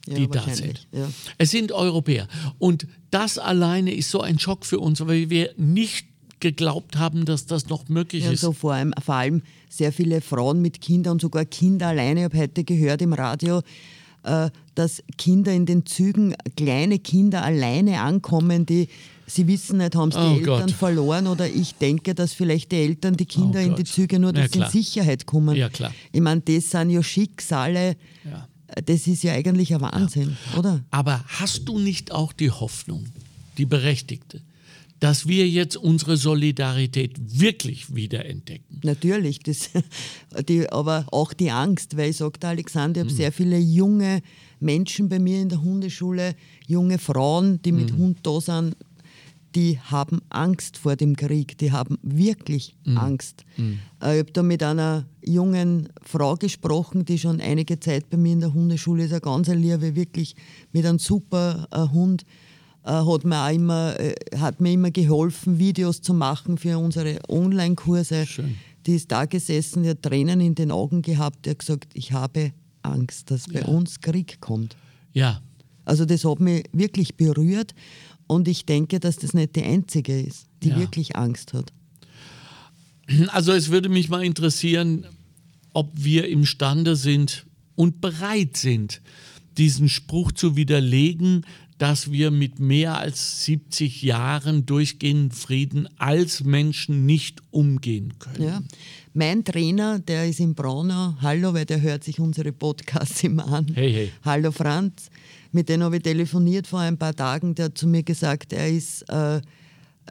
Ja, 0.07 0.15
die 0.17 0.29
da 0.29 0.43
sind. 0.49 0.87
ja. 0.93 1.09
Es 1.39 1.51
sind 1.51 1.73
Europäer. 1.73 2.29
Und 2.59 2.87
das 3.11 3.39
alleine 3.39 3.95
ist 3.95 4.11
so 4.11 4.21
ein 4.21 4.39
Schock 4.39 4.67
für 4.67 4.79
uns, 4.81 5.01
weil 5.07 5.31
wir 5.31 5.53
nicht 5.57 6.07
geglaubt 6.41 6.97
haben, 6.99 7.25
dass 7.25 7.47
das 7.47 7.69
noch 7.69 7.89
möglich 7.89 8.25
Ja, 8.25 8.33
ist. 8.33 8.43
so 8.43 8.53
vor 8.53 8.75
allem, 8.75 8.93
vor 9.03 9.15
allem 9.15 9.43
sehr 9.71 9.93
viele 9.93 10.21
Frauen 10.21 10.61
mit 10.61 10.81
Kindern 10.83 11.13
und 11.13 11.23
sogar 11.23 11.47
Kinder 11.47 11.89
alleine. 11.89 12.21
Ich 12.21 12.25
habe 12.25 12.39
heute 12.39 12.63
gehört 12.65 13.01
im 13.01 13.15
Radio, 13.15 13.63
dass 14.75 15.03
Kinder 15.17 15.53
in 15.53 15.67
den 15.67 15.87
Zügen, 15.87 16.35
kleine 16.57 16.99
Kinder 16.99 17.43
alleine 17.45 18.01
ankommen, 18.01 18.67
die 18.67 18.89
sie 19.27 19.47
wissen 19.47 19.79
nicht, 19.79 19.95
haben 19.97 20.11
sie 20.13 20.19
Oh 20.19 20.35
die 20.35 20.39
Eltern 20.41 20.61
Gott. 20.67 20.71
verloren 20.73 21.27
oder 21.27 21.49
ich 21.49 21.75
denke, 21.77 22.15
dass 22.15 22.33
vielleicht 22.33 22.73
die 22.73 22.77
Eltern 22.77 23.17
die 23.17 23.25
Kinder 23.27 23.61
Oh 23.61 23.65
in 23.67 23.75
die. 23.77 23.85
Züge 23.85 24.19
nur, 24.19 24.35
Ja, 24.35 24.43
dass 24.43 24.53
sie 24.53 24.59
in. 24.61 24.71
Sicherheit 24.71 25.27
kommen. 25.27 25.57
Ja, 25.57 25.69
klar. 25.69 25.93
Ich 26.13 26.21
meine, 26.21 26.41
das 26.43 26.71
sind 26.71 26.91
ja 26.91 27.03
Schicksale, 27.03 27.97
Ja. 28.25 28.49
das 28.85 29.07
ist 29.07 29.23
ja 29.23 29.33
eigentlich 29.33 29.73
ein 29.75 29.81
Wahnsinn, 29.81 30.37
oder? 30.59 30.85
Aber 30.91 31.25
hast 31.27 31.69
du 31.69 31.79
nicht 31.79 32.13
auch 32.13 32.33
die 32.33 32.51
Hoffnung, 32.51 33.05
die 33.59 33.67
berechtigte, 33.67 34.41
dass 35.01 35.29
wir 35.29 35.47
jetzt 35.49 35.77
unsere 35.77 36.17
Solidarität 36.17 37.17
wirklich 37.41 37.95
wiederentdecken? 37.95 38.81
Natürlich, 38.83 39.41
das, 39.41 39.71
die, 40.49 40.69
aber 40.71 41.07
auch 41.13 41.33
die 41.33 41.51
Angst, 41.51 41.97
weil 41.97 42.11
ich 42.11 42.17
sage, 42.17 42.39
der 42.39 42.51
Alexander, 42.51 43.03
Mhm. 43.03 43.09
ich 43.09 43.13
habe 43.13 43.17
sehr 43.23 43.33
viele 43.33 43.59
junge 43.59 44.23
Menschen 44.61 45.09
bei 45.09 45.19
mir 45.19 45.41
in 45.41 45.49
der 45.51 45.63
Hundeschule, 45.63 46.35
junge 46.67 46.99
Frauen, 46.99 47.61
die 47.63 47.73
Mhm. 47.73 47.79
mit 47.79 47.93
Hund 47.93 48.19
da 48.23 48.41
sind, 48.41 48.77
die 49.55 49.79
haben 49.81 50.21
Angst 50.29 50.77
vor 50.77 50.97
dem 50.97 51.17
Krieg, 51.17 51.57
die 51.59 51.73
haben 51.73 51.99
wirklich 52.03 52.75
Mhm. 52.85 52.99
Angst. 52.99 53.45
Äh, 53.59 54.15
Ich 54.15 54.19
habe 54.21 54.33
da 54.33 54.43
mit 54.43 54.63
einer 54.63 55.07
jungen 55.25 55.89
Frau 56.03 56.35
gesprochen, 56.37 57.05
die 57.07 57.19
schon 57.19 57.41
einige 57.41 57.81
Zeit 57.81 58.09
bei 58.11 58.17
mir 58.19 58.33
in 58.35 58.41
der 58.41 58.53
Hundeschule 58.53 59.05
ist, 59.05 59.13
eine 59.13 59.21
ganz 59.23 59.49
liebe, 59.49 59.95
wirklich 59.97 60.37
mit 60.73 60.85
einem 60.85 60.99
super 60.99 61.69
äh, 61.71 61.89
Hund 61.93 62.25
hat 62.87 63.25
mir 63.25 63.45
auch 63.45 63.51
immer, 63.53 63.99
äh, 64.01 64.15
hat 64.39 64.61
mir 64.61 64.73
immer 64.73 64.91
geholfen, 64.91 65.59
Videos 65.59 66.01
zu 66.01 66.15
machen 66.15 66.57
für 66.59 66.79
unsere 66.79 67.19
Online-Kurse. 67.29 68.27
Die 68.87 68.95
ist 68.95 69.11
da 69.11 69.25
gesessen, 69.25 69.83
die 69.83 69.91
hat 69.91 70.03
Tränen 70.03 70.41
in 70.41 70.55
den 70.55 70.71
Augen 70.71 71.03
gehabt, 71.03 71.45
die 71.47 71.51
hat 71.51 71.59
gesagt, 71.59 71.89
ich 71.95 72.13
habe 72.13 72.53
Angst, 72.83 73.31
dass 73.31 73.49
bei 73.49 73.61
Ja. 73.61 73.67
uns 73.67 74.01
Krieg 74.01 74.41
kommt. 74.41 74.77
Ja, 75.13 75.41
Also 75.85 76.05
das 76.05 76.25
hat 76.25 76.41
mich 76.41 76.65
wirklich 76.73 77.15
berührt 77.17 77.73
und 78.27 78.49
ich 78.49 78.67
denke, 78.67 78.99
dass 78.99 79.17
das 79.19 79.35
nicht 79.35 79.55
die 79.57 79.63
einzige 79.63 80.21
ist, 80.21 80.47
die 80.63 80.71
Ja. 80.71 80.79
wirklich 80.79 81.15
Angst 81.17 81.53
hat. 81.53 81.73
also 83.29 83.53
es 83.53 83.71
würde 83.71 83.89
mich 83.89 84.09
mal 84.09 84.25
interessieren, 84.25 85.07
ob 85.73 85.91
wir 85.95 86.29
imstande 86.29 86.97
sind 86.97 87.47
und 87.77 88.01
bereit 88.01 88.57
sind, 88.57 89.01
diesen 89.59 89.89
Spruch 89.89 90.33
zu 90.33 90.57
widerlegen, 90.57 91.45
dass 91.79 92.11
wir 92.11 92.31
mit 92.31 92.59
mehr 92.59 92.99
als 92.99 93.45
70 93.45 94.03
Jahren 94.03 94.65
durchgehenden 94.67 95.31
Frieden 95.31 95.89
als 95.99 96.45
Menschen 96.45 97.05
nicht 97.05 97.43
umgehen 97.51 98.15
können. 98.19 98.43
Ja. 98.43 98.63
Mein 99.13 99.45
Trainer, 99.45 99.99
der 99.99 100.29
ist 100.29 100.41
in 100.41 100.55
Braunau. 100.55 101.15
Hallo, 101.21 101.55
weil 101.55 101.65
der 101.65 101.81
hört 101.81 102.05
sich 102.05 102.21
unsere 102.21 102.53
Podcasts 102.53 103.23
immer 103.25 103.47
an. 103.49 103.67
Hey, 103.75 103.93
hey. 103.93 104.13
Hallo 104.25 104.53
Franz. 104.53 105.11
Mit 105.53 105.69
dem 105.69 105.83
habe 105.83 105.97
ich 105.97 106.03
telefoniert 106.03 106.67
vor 106.67 106.81
ein 106.81 106.99
paar 106.99 107.15
Tagen. 107.15 107.55
Der 107.55 107.67
hat 107.67 107.79
zu 107.79 107.87
mir 107.87 108.03
gesagt, 108.03 108.53
er 108.53 108.69
ist 108.69 109.09
äh, 109.09 109.41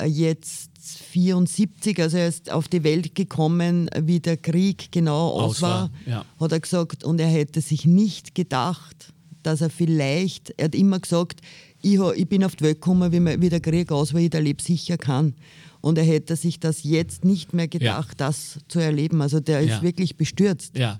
jetzt 0.05 0.71
74, 1.11 1.99
also 2.01 2.17
er 2.17 2.27
ist 2.27 2.51
auf 2.51 2.67
die 2.67 2.83
Welt 2.83 3.15
gekommen, 3.15 3.89
wie 4.01 4.19
der 4.19 4.37
Krieg 4.37 4.91
genau 4.91 5.29
aus, 5.29 5.61
war, 5.61 5.89
ja. 6.05 6.25
Hat 6.39 6.51
er 6.51 6.59
gesagt, 6.59 7.03
und 7.03 7.19
er 7.19 7.27
hätte 7.27 7.61
sich 7.61 7.85
nicht 7.85 8.35
gedacht, 8.35 9.13
dass 9.45 9.61
er 9.61 9.69
vielleicht, 9.69 10.53
er 10.57 10.65
hat 10.65 10.75
immer 10.75 10.99
gesagt, 10.99 11.41
ich, 11.81 11.99
ich 12.15 12.27
bin 12.27 12.43
auf 12.43 12.55
die 12.55 12.63
Welt 12.63 12.81
gekommen, 12.81 13.11
wie, 13.11 13.41
wie 13.41 13.49
der 13.49 13.59
Krieg 13.59 13.91
aus 13.91 14.13
war, 14.13 14.21
ich 14.21 14.29
der 14.29 14.41
Leben 14.41 14.59
sicher 14.59 14.97
kann. 14.97 15.35
Und 15.81 15.97
er 15.99 16.03
hätte 16.03 16.35
sich 16.35 16.59
das 16.59 16.83
jetzt 16.83 17.23
nicht 17.25 17.53
mehr 17.53 17.67
gedacht, 17.67 18.19
das 18.19 18.57
zu 18.67 18.79
erleben. 18.79 19.21
Also 19.21 19.39
der 19.39 19.59
ist 19.61 19.69
Ja. 19.69 19.81
wirklich 19.83 20.15
bestürzt. 20.15 20.75
Ja. 20.77 20.99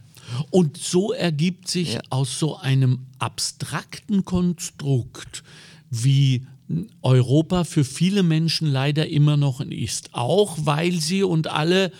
Und 0.51 0.77
so 0.77 1.12
ergibt 1.12 1.67
sich 1.67 1.93
Ja. 1.95 2.01
aus 2.12 2.38
so 2.38 2.55
einem 2.58 2.99
abstrakten 3.17 4.25
Konstrukt, 4.25 5.43
wie 5.89 6.45
Europa 7.01 7.63
für 7.63 7.84
viele 7.84 8.21
Menschen 8.23 8.67
leider 8.67 9.08
immer 9.08 9.38
noch 9.38 9.62
ist, 9.62 10.10
auch 10.13 10.58
weil 10.62 10.93
sie 10.99 11.23
und 11.23 11.47
alle 11.47 11.91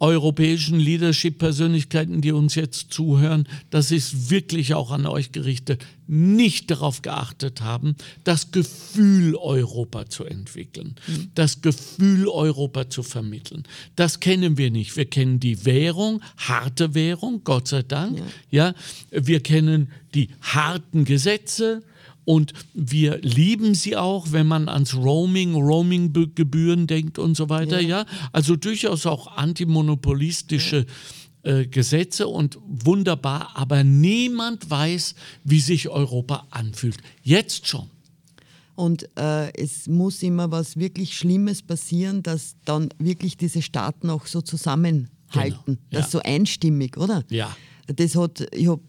europäischen 0.00 0.80
Leadership-Persönlichkeiten, 0.80 2.22
die 2.22 2.32
uns 2.32 2.54
jetzt 2.54 2.90
zuhören, 2.90 3.46
das 3.68 3.90
ist 3.90 4.30
wirklich 4.30 4.74
auch 4.74 4.90
an 4.90 5.06
euch 5.06 5.30
gerichtet, 5.30 5.84
nicht 6.06 6.70
darauf 6.70 7.02
geachtet 7.02 7.60
haben, 7.60 7.94
das 8.24 8.50
Gefühl 8.50 9.36
Europa 9.36 10.08
zu 10.08 10.24
entwickeln, 10.24 10.96
das 11.34 11.60
Gefühl 11.60 12.26
Europa 12.28 12.88
zu 12.88 13.02
vermitteln. 13.02 13.64
Das 13.94 14.18
kennen 14.20 14.56
wir 14.56 14.70
nicht. 14.70 14.96
Wir 14.96 15.04
kennen 15.04 15.38
die 15.38 15.64
Währung, 15.66 16.22
harte 16.38 16.94
Währung, 16.94 17.42
Gott 17.44 17.68
sei 17.68 17.82
Dank. 17.82 18.20
Ja. 18.50 18.74
wir 19.10 19.40
kennen 19.40 19.90
die 20.14 20.30
harten 20.40 21.04
Gesetze. 21.04 21.82
Und 22.24 22.52
wir 22.74 23.18
lieben 23.18 23.74
sie 23.74 23.96
auch, 23.96 24.32
wenn 24.32 24.46
man 24.46 24.68
ans 24.68 24.94
Roaming, 24.94 25.54
Roaming-Gebühren 25.54 26.86
denkt 26.86 27.18
und 27.18 27.36
so 27.36 27.48
weiter. 27.48 27.80
Ja. 27.80 28.04
Also 28.32 28.56
durchaus 28.56 29.06
auch 29.06 29.36
antimonopolistische 29.36 30.86
äh, 31.42 31.66
Gesetze 31.66 32.28
und 32.28 32.58
wunderbar, 32.66 33.52
aber 33.54 33.82
niemand 33.82 34.68
weiß, 34.68 35.14
wie 35.44 35.60
sich 35.60 35.88
Europa 35.88 36.46
anfühlt. 36.50 36.98
Jetzt 37.22 37.66
schon. 37.66 37.88
Und 38.74 39.08
äh, 39.18 39.52
es 39.54 39.88
muss 39.88 40.22
immer 40.22 40.50
was 40.50 40.76
wirklich 40.76 41.16
Schlimmes 41.16 41.62
passieren, 41.62 42.22
dass 42.22 42.56
dann 42.64 42.90
wirklich 42.98 43.36
diese 43.36 43.62
Staaten 43.62 44.10
auch 44.10 44.26
so 44.26 44.40
zusammenhalten. 44.40 45.08
Genau, 45.64 45.78
Das 45.90 46.06
ja. 46.06 46.10
so 46.10 46.20
einstimmig, 46.20 46.96
oder? 46.96 47.24
Ja. 47.30 47.54
Das 47.86 48.14
hat, 48.16 48.46
ich 48.54 48.68
hab, 48.68 48.80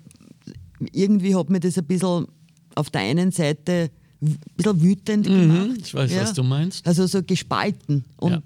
irgendwie 0.91 1.35
hat 1.35 1.49
mir 1.49 1.59
das 1.59 1.77
ein 1.77 1.85
bisschen 1.85 2.27
auf 2.75 2.89
der 2.89 3.01
einen 3.01 3.31
Seite 3.31 3.89
ein 4.21 4.37
bisschen 4.55 4.81
wütend 4.81 5.25
gemacht. 5.25 5.69
Mhm, 5.69 5.77
ich 5.83 5.93
weiß, 5.93 6.15
was 6.15 6.33
du 6.33 6.43
meinst. 6.43 6.85
Also 6.87 7.07
so 7.07 7.23
gespalten 7.23 8.05
und 8.17 8.31
Ja. 8.33 8.41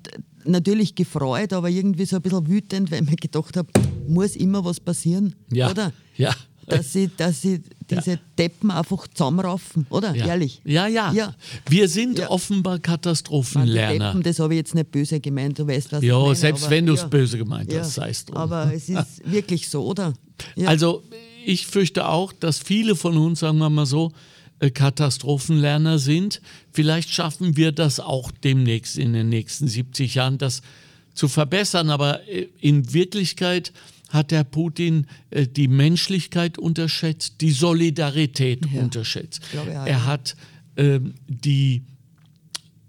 natürlich 0.46 0.96
gefreut, 0.96 1.52
aber 1.54 1.70
irgendwie 1.70 2.06
so 2.06 2.16
ein 2.18 2.22
bisschen 2.22 2.48
wütend, 2.48 2.92
weil 2.92 3.04
ich 3.04 3.10
mir 3.10 3.16
gedacht 3.18 3.58
habe, 3.58 3.68
muss 4.08 4.36
immer 4.36 4.64
was 4.64 4.80
passieren, 4.80 5.36
Ja. 5.52 5.70
oder? 5.72 5.92
Ja. 6.16 6.34
Dass 6.68 6.94
sie, 6.94 7.12
dass 7.16 7.44
sie 7.44 7.62
diese 7.92 8.20
Deppen 8.40 8.72
einfach 8.72 9.08
zusammenraufen, 9.10 9.86
oder? 9.92 10.16
Ja. 10.16 10.26
Ehrlich. 10.28 10.62
Ja, 10.66 10.88
ja, 10.88 11.12
Ja. 11.14 11.36
Wir 11.70 11.88
sind 11.88 12.18
Ja. 12.18 12.30
offenbar 12.32 12.80
Katastrophenlerner. 12.80 14.08
Deppen, 14.08 14.24
das 14.24 14.40
habe 14.40 14.54
ich 14.54 14.60
jetzt 14.60 14.74
nicht 14.76 14.92
böse 14.92 15.20
gemeint, 15.20 15.60
du 15.60 15.68
weißt, 15.68 15.92
was 15.92 16.02
ich 16.02 16.10
Ja, 16.10 16.18
meine. 16.20 16.36
selbst 16.36 16.64
aber- 16.64 16.72
wenn 16.72 16.86
du 16.88 16.94
es 16.94 17.02
ja. 17.02 17.08
böse 17.08 17.38
gemeint 17.38 17.72
Ja. 17.72 17.82
hast, 17.82 17.94
sei 17.96 18.10
es 18.10 18.26
drum. 18.26 18.38
Aber 18.38 18.72
es 18.74 18.90
ist 18.90 19.22
wirklich 19.32 19.70
so, 19.70 19.86
oder? 19.86 20.14
Ja. 20.56 20.70
Also 20.70 21.04
ich 21.46 21.68
fürchte 21.68 22.08
auch, 22.08 22.34
dass 22.34 22.60
viele 22.60 22.96
von 22.96 23.18
uns, 23.18 23.40
sagen 23.40 23.58
wir 23.60 23.70
mal 23.70 23.86
so, 23.86 24.12
äh, 24.60 24.70
Katastrophenlerner 24.72 26.00
sind. 26.00 26.42
Vielleicht 26.72 27.10
schaffen 27.10 27.58
wir 27.58 27.72
das 27.72 28.00
auch 28.00 28.32
demnächst 28.32 28.98
in 28.98 29.14
den 29.14 29.30
nächsten 29.30 29.68
70 29.68 30.16
Jahren, 30.16 30.38
das 30.38 30.62
zu 31.14 31.28
verbessern. 31.28 31.90
Aber 31.90 32.28
äh, 32.28 32.48
in 32.60 32.94
Wirklichkeit 32.94 33.74
hat 34.10 34.32
der 34.32 34.44
Putin 34.44 35.08
äh, 35.30 35.48
die 35.48 35.68
Menschlichkeit 35.68 36.58
unterschätzt, 36.58 37.42
die 37.42 37.52
Solidarität 37.52 38.66
Ja. 38.72 38.82
unterschätzt. 38.82 39.42
glaube 39.52 39.72
auch, 39.72 39.86
er 39.86 39.88
ja. 39.88 40.06
hat 40.06 40.36
ähm, 40.78 41.16
die 41.28 41.84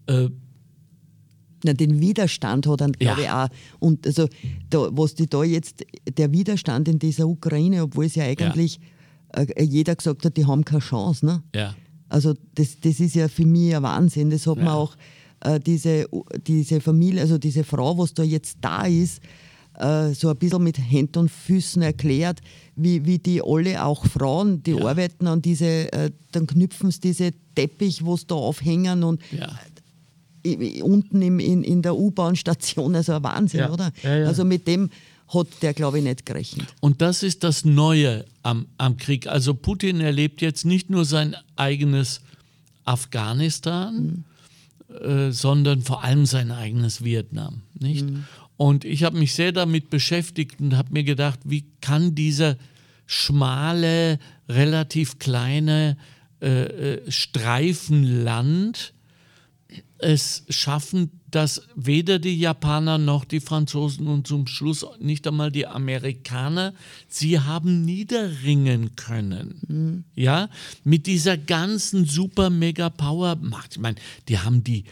äh, 0.06 0.28
Na, 1.66 1.72
den 1.74 2.00
Widerstand 2.00 2.66
hat 2.66 2.80
er, 2.80 2.90
glaube 2.90 3.22
ich, 3.22 3.30
auch. 3.30 3.48
Und 3.80 4.06
also, 4.06 4.26
da, 4.70 4.88
was 4.92 5.14
die 5.14 5.26
da 5.26 5.42
jetzt, 5.44 5.84
der 6.16 6.32
Widerstand 6.32 6.88
in 6.88 6.98
dieser 6.98 7.26
Ukraine, 7.28 7.82
obwohl 7.82 8.06
es 8.06 8.14
ja 8.14 8.24
eigentlich 8.24 8.80
äh, 9.34 9.62
jeder 9.62 9.94
gesagt 9.96 10.24
hat, 10.24 10.36
die 10.36 10.46
haben 10.46 10.64
keine 10.64 10.80
Chance. 10.80 11.26
Ne? 11.26 11.42
Also, 12.08 12.34
das, 12.54 12.78
das 12.80 13.00
ist 13.00 13.14
ja 13.14 13.28
für 13.28 13.44
mich 13.44 13.74
ein 13.76 13.82
Wahnsinn. 13.82 14.30
Das 14.30 14.46
hat 14.46 14.56
man 14.58 14.68
auch, 14.68 14.96
äh, 15.40 15.60
diese, 15.60 16.06
diese 16.46 16.80
Familie, 16.80 17.20
also 17.20 17.36
diese 17.38 17.64
Frau, 17.64 17.98
was 17.98 18.14
da 18.14 18.22
jetzt 18.22 18.58
da 18.62 18.86
ist, 18.86 19.20
äh, 19.78 20.12
so 20.14 20.30
ein 20.30 20.36
bisschen 20.36 20.62
mit 20.62 20.78
Händen 20.78 21.18
und 21.18 21.30
Füßen 21.30 21.82
erklärt, 21.82 22.40
wie, 22.76 23.04
wie 23.04 23.18
die 23.18 23.42
alle, 23.44 23.84
auch 23.84 24.06
Frauen, 24.06 24.62
die 24.62 24.70
Ja. 24.70 24.86
arbeiten 24.86 25.26
an 25.26 25.42
diese, 25.42 25.92
äh, 25.92 26.10
dann 26.32 26.46
knüpfen 26.46 26.90
sie 26.90 27.00
diese 27.00 27.32
Teppich, 27.54 28.04
wo 28.04 28.16
sie 28.16 28.26
da 28.26 28.36
aufhängen 28.36 29.02
und 29.02 29.20
Ja. 29.32 29.48
Unten 30.82 31.22
im, 31.22 31.38
in, 31.38 31.62
in 31.64 31.82
der 31.82 31.96
U-Bahn-Station, 31.96 32.94
also 32.94 33.12
ein 33.14 33.22
Wahnsinn, 33.22 33.60
Ja. 33.60 33.70
oder? 33.72 33.92
Ja, 34.02 34.16
ja. 34.18 34.26
Also 34.26 34.44
mit 34.44 34.66
dem 34.66 34.90
hat 35.28 35.48
der, 35.62 35.74
glaube 35.74 35.98
ich, 35.98 36.04
nicht 36.04 36.24
gerechnet. 36.24 36.68
Und 36.80 37.02
das 37.02 37.22
ist 37.22 37.42
das 37.42 37.64
Neue 37.64 38.24
am, 38.42 38.66
am 38.78 38.96
Krieg. 38.96 39.26
Also 39.26 39.54
Putin 39.54 40.00
erlebt 40.00 40.40
jetzt 40.40 40.64
nicht 40.64 40.88
nur 40.88 41.04
sein 41.04 41.34
eigenes 41.56 42.20
Afghanistan, 42.84 44.24
äh, 45.02 45.30
sondern 45.32 45.82
vor 45.82 46.04
allem 46.04 46.26
sein 46.26 46.50
eigenes 46.52 47.02
Vietnam. 47.02 47.62
Nicht? 47.78 48.04
Und 48.56 48.84
ich 48.84 49.02
habe 49.02 49.18
mich 49.18 49.34
sehr 49.34 49.52
damit 49.52 49.90
beschäftigt 49.90 50.60
und 50.60 50.76
habe 50.76 50.92
mir 50.92 51.04
gedacht, 51.04 51.40
wie 51.44 51.64
kann 51.80 52.14
dieser 52.14 52.56
schmale, 53.06 54.18
relativ 54.48 55.18
kleine 55.18 55.96
äh, 56.40 56.94
äh, 56.94 57.10
Streifen 57.10 58.24
Land 58.24 58.92
es 59.98 60.44
schaffen, 60.48 61.10
dass 61.30 61.62
weder 61.74 62.18
die 62.18 62.38
Japaner 62.38 62.98
noch 62.98 63.24
die 63.24 63.40
Franzosen 63.40 64.06
und 64.06 64.26
zum 64.26 64.46
Schluss 64.46 64.86
nicht 65.00 65.26
einmal 65.26 65.50
die 65.50 65.66
Amerikaner 65.66 66.74
sie 67.08 67.40
haben 67.40 67.84
niederringen 67.84 68.94
können. 68.96 70.04
Ja, 70.14 70.48
mit 70.84 71.06
dieser 71.06 71.36
ganzen 71.36 72.04
super 72.04 72.50
mega 72.50 72.90
Power 72.90 73.36
Macht. 73.36 73.72
Ich 73.72 73.80
meine, 73.80 73.96
die 74.28 74.38
haben 74.38 74.62
die 74.64 74.84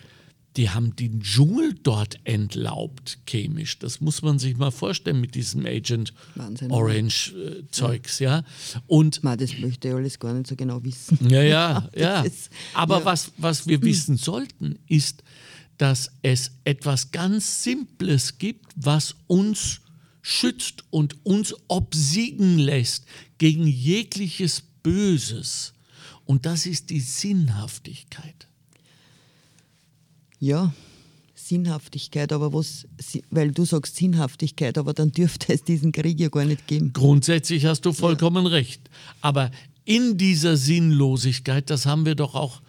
die 0.56 0.70
haben 0.70 0.94
den 0.94 1.20
Dschungel 1.20 1.74
dort 1.82 2.18
entlaubt, 2.24 3.18
chemisch. 3.26 3.78
Das 3.80 4.00
muss 4.00 4.22
man 4.22 4.38
sich 4.38 4.56
mal 4.56 4.70
vorstellen 4.70 5.20
mit 5.20 5.34
diesem 5.34 5.66
Agent 5.66 6.12
Wahnsinn. 6.36 6.70
Orange 6.70 7.32
äh, 7.34 7.64
Zeugs, 7.70 8.20
ja. 8.20 8.44
Und 8.86 9.24
Man, 9.24 9.36
das 9.38 9.58
möchte 9.58 9.88
ich 9.88 9.94
alles 9.94 10.18
gar 10.18 10.32
nicht 10.32 10.46
so 10.46 10.54
genau 10.54 10.82
wissen. 10.84 11.18
ja, 11.28 11.42
ja, 11.42 11.88
ja. 11.96 12.22
Ist- 12.22 12.50
Aber 12.72 13.00
ja. 13.00 13.04
Was, 13.04 13.32
was 13.36 13.66
wir 13.66 13.82
wissen 13.82 14.16
sollten, 14.16 14.78
ist, 14.86 15.24
dass 15.78 16.12
es 16.22 16.52
etwas 16.62 17.10
ganz 17.10 17.64
Simples 17.64 18.38
gibt, 18.38 18.66
was 18.76 19.16
uns 19.26 19.80
schützt 20.22 20.84
und 20.90 21.26
uns 21.26 21.54
obsiegen 21.66 22.58
lässt 22.58 23.06
gegen 23.38 23.66
jegliches 23.66 24.62
Böses. 24.84 25.74
Und 26.24 26.46
das 26.46 26.64
ist 26.64 26.90
die 26.90 27.00
Sinnhaftigkeit. 27.00 28.46
Ja, 30.44 30.74
Sinnhaftigkeit, 31.35 32.30
aber 32.30 32.52
was, 32.52 32.87
weil 33.30 33.50
du 33.50 33.64
sagst 33.64 33.96
Sinnhaftigkeit, 33.96 34.76
aber 34.76 34.92
dann 34.92 35.11
dürfte 35.11 35.54
es 35.54 35.64
diesen 35.64 35.90
Krieg 35.90 36.20
ja 36.20 36.28
gar 36.28 36.44
nicht 36.44 36.66
geben. 36.66 36.92
Grundsätzlich 36.92 37.64
hast 37.64 37.87
du 37.87 37.94
vollkommen 37.94 38.44
recht. 38.44 38.83
Aber 39.22 39.50
in 39.87 40.18
dieser 40.18 40.59
Sinnlosigkeit, 40.59 41.70
das 41.70 41.87
haben 41.87 42.04
wir 42.04 42.14
doch 42.14 42.35
auch 42.35 42.61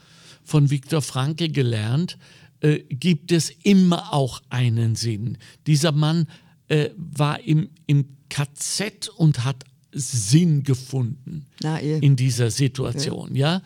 von 0.45 0.69
Viktor 0.69 1.01
Frankl 1.01 1.49
gelernt, 1.49 2.17
äh, 2.61 2.79
gibt 2.89 3.33
es 3.33 3.49
immer 3.49 4.13
auch 4.13 4.41
einen 4.47 4.95
Sinn. 4.95 5.37
Dieser 5.67 5.91
Mann 5.91 6.27
äh, 6.69 6.91
war 6.95 7.41
im, 7.41 7.67
im 7.87 8.05
KZ 8.29 9.09
und 9.09 9.43
hat 9.43 9.65
Sinn 9.91 10.63
gefunden 10.63 11.45
Na, 11.61 11.81
eh. 11.81 11.99
in 11.99 12.15
dieser 12.15 12.51
Situation, 12.51 13.35
ja. 13.35 13.61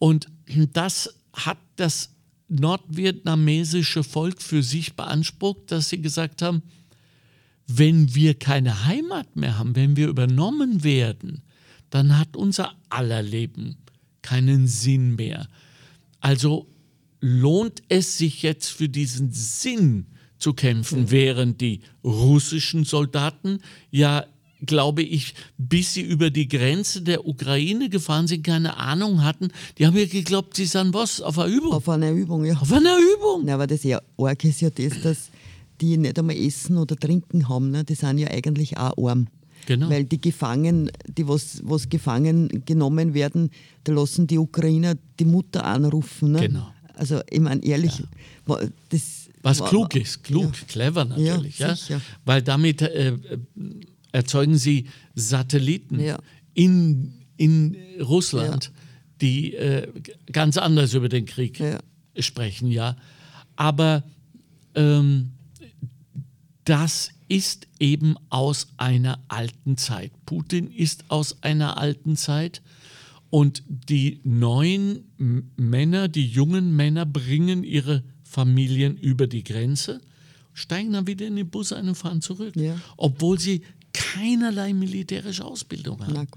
Und 0.00 0.26
das 0.72 1.14
hat 1.32 1.58
das 1.76 2.11
nordvietnamesische 2.60 4.04
Volk 4.04 4.42
für 4.42 4.62
sich 4.62 4.94
beansprucht, 4.94 5.70
dass 5.70 5.88
sie 5.88 6.00
gesagt 6.00 6.42
haben, 6.42 6.62
wenn 7.66 8.14
wir 8.14 8.34
keine 8.34 8.86
Heimat 8.86 9.36
mehr 9.36 9.58
haben, 9.58 9.76
wenn 9.76 9.96
wir 9.96 10.08
übernommen 10.08 10.84
werden, 10.84 11.42
dann 11.90 12.18
hat 12.18 12.36
unser 12.36 12.74
aller 12.88 13.22
Leben 13.22 13.76
keinen 14.22 14.66
Sinn 14.66 15.16
mehr. 15.16 15.48
Also 16.20 16.66
lohnt 17.20 17.82
es 17.88 18.18
sich 18.18 18.42
jetzt 18.42 18.68
für 18.68 18.88
diesen 18.88 19.32
Sinn 19.32 20.06
zu 20.38 20.54
kämpfen, 20.54 21.10
während 21.10 21.60
die 21.60 21.80
russischen 22.02 22.84
Soldaten 22.84 23.60
ja, 23.90 24.26
glaube 24.64 25.02
ich, 25.02 25.34
bis 25.58 25.94
sie 25.94 26.02
über 26.02 26.30
die 26.30 26.48
Grenze 26.48 27.02
der 27.02 27.26
Ukraine 27.26 27.88
gefahren 27.88 28.26
sind, 28.26 28.44
keine 28.44 28.76
Ahnung 28.76 29.22
hatten. 29.24 29.48
Die 29.78 29.86
haben 29.86 29.96
ja 29.96 30.06
geglaubt, 30.06 30.56
sie 30.56 30.66
sind 30.66 30.94
was, 30.94 31.20
auf 31.20 31.38
einer 31.38 31.52
Übung. 31.52 31.72
Auf 31.72 31.88
einer 31.88 32.10
Übung, 32.12 32.44
ja. 32.44 32.54
Auf 32.54 32.72
einer 32.72 32.96
Übung. 32.98 33.42
Na, 33.44 33.54
aber 33.54 33.66
das 33.66 33.82
ja 33.82 34.00
arg 34.18 34.44
ist 34.44 34.60
ja 34.60 34.70
das, 34.70 35.00
dass 35.02 35.30
die 35.80 35.96
nicht 35.96 36.18
einmal 36.18 36.36
Essen 36.36 36.78
oder 36.78 36.96
Trinken 36.96 37.48
haben. 37.48 37.70
Ne? 37.70 37.82
Die 37.84 37.94
sind 37.94 38.18
ja 38.18 38.28
eigentlich 38.28 38.76
auch 38.78 38.96
arm. 39.08 39.26
Genau. 39.66 39.90
Weil 39.90 40.04
die 40.04 40.20
Gefangenen, 40.20 40.90
die 41.06 41.26
was, 41.28 41.60
was 41.64 41.88
gefangen 41.88 42.64
genommen 42.64 43.14
werden, 43.14 43.50
da 43.84 43.92
lassen 43.92 44.26
die 44.26 44.38
Ukrainer 44.38 44.94
die 45.20 45.24
Mutter 45.24 45.64
anrufen. 45.64 46.32
Ne? 46.32 46.40
Genau. 46.48 46.68
Also 46.94 47.20
ich 47.30 47.40
meine, 47.40 47.64
ehrlich, 47.64 48.02
wa- 48.44 48.60
das 48.90 49.28
Was 49.42 49.64
klug 49.64 49.94
ist, 49.96 50.22
klug, 50.24 50.52
Ja. 50.56 50.64
clever 50.68 51.04
natürlich, 51.04 51.58
ja, 51.58 51.74
sicher. 51.74 52.00
weil 52.24 52.42
damit 52.42 52.82
äh, 52.82 53.16
erzeugen 54.12 54.56
sie 54.56 54.86
Satelliten 55.14 55.98
Ja. 56.00 56.18
in, 56.54 57.12
in 57.36 57.76
Russland, 58.00 58.70
die 59.20 59.54
äh, 59.54 59.88
ganz 60.30 60.56
anders 60.58 60.94
über 60.94 61.08
den 61.08 61.26
Krieg 61.26 61.58
Ja. 61.58 61.78
sprechen, 62.18 62.70
ja. 62.70 62.96
Aber 63.56 64.04
ähm, 64.74 65.32
das 66.64 67.10
ist 67.28 67.66
eben 67.80 68.16
aus 68.28 68.68
einer 68.76 69.18
alten 69.28 69.76
Zeit. 69.76 70.12
Putin 70.26 70.70
ist 70.70 71.04
aus 71.08 71.42
einer 71.42 71.78
alten 71.78 72.16
Zeit 72.16 72.62
und 73.30 73.62
die 73.68 74.20
neuen 74.24 75.04
Männer, 75.56 76.08
die 76.08 76.26
jungen 76.26 76.76
Männer 76.76 77.06
bringen 77.06 77.64
ihre 77.64 78.04
Familien 78.22 78.96
über 78.96 79.26
die 79.26 79.42
Grenze, 79.44 80.00
steigen 80.52 80.92
dann 80.92 81.06
wieder 81.06 81.26
in 81.26 81.36
den 81.36 81.48
Bus 81.48 81.72
ein 81.72 81.88
und 81.88 81.94
fahren 81.94 82.20
zurück, 82.20 82.54
Ja. 82.56 82.76
obwohl 82.98 83.38
sie 83.38 83.62
keinerlei 84.14 84.72
militärische 84.72 85.44
Ausbildung 85.44 86.00
haben. 86.06 86.28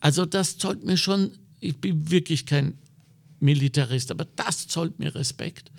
Also 0.00 0.26
das 0.26 0.58
zollt 0.58 0.84
mir 0.84 0.96
schon, 0.96 1.32
ich 1.60 1.76
bin 1.76 2.10
wirklich 2.10 2.46
kein 2.46 2.74
Militarist, 3.40 4.10
aber 4.10 4.26
das 4.36 4.66
zollt 4.66 4.98
mir 4.98 5.14
Respekt, 5.14 5.70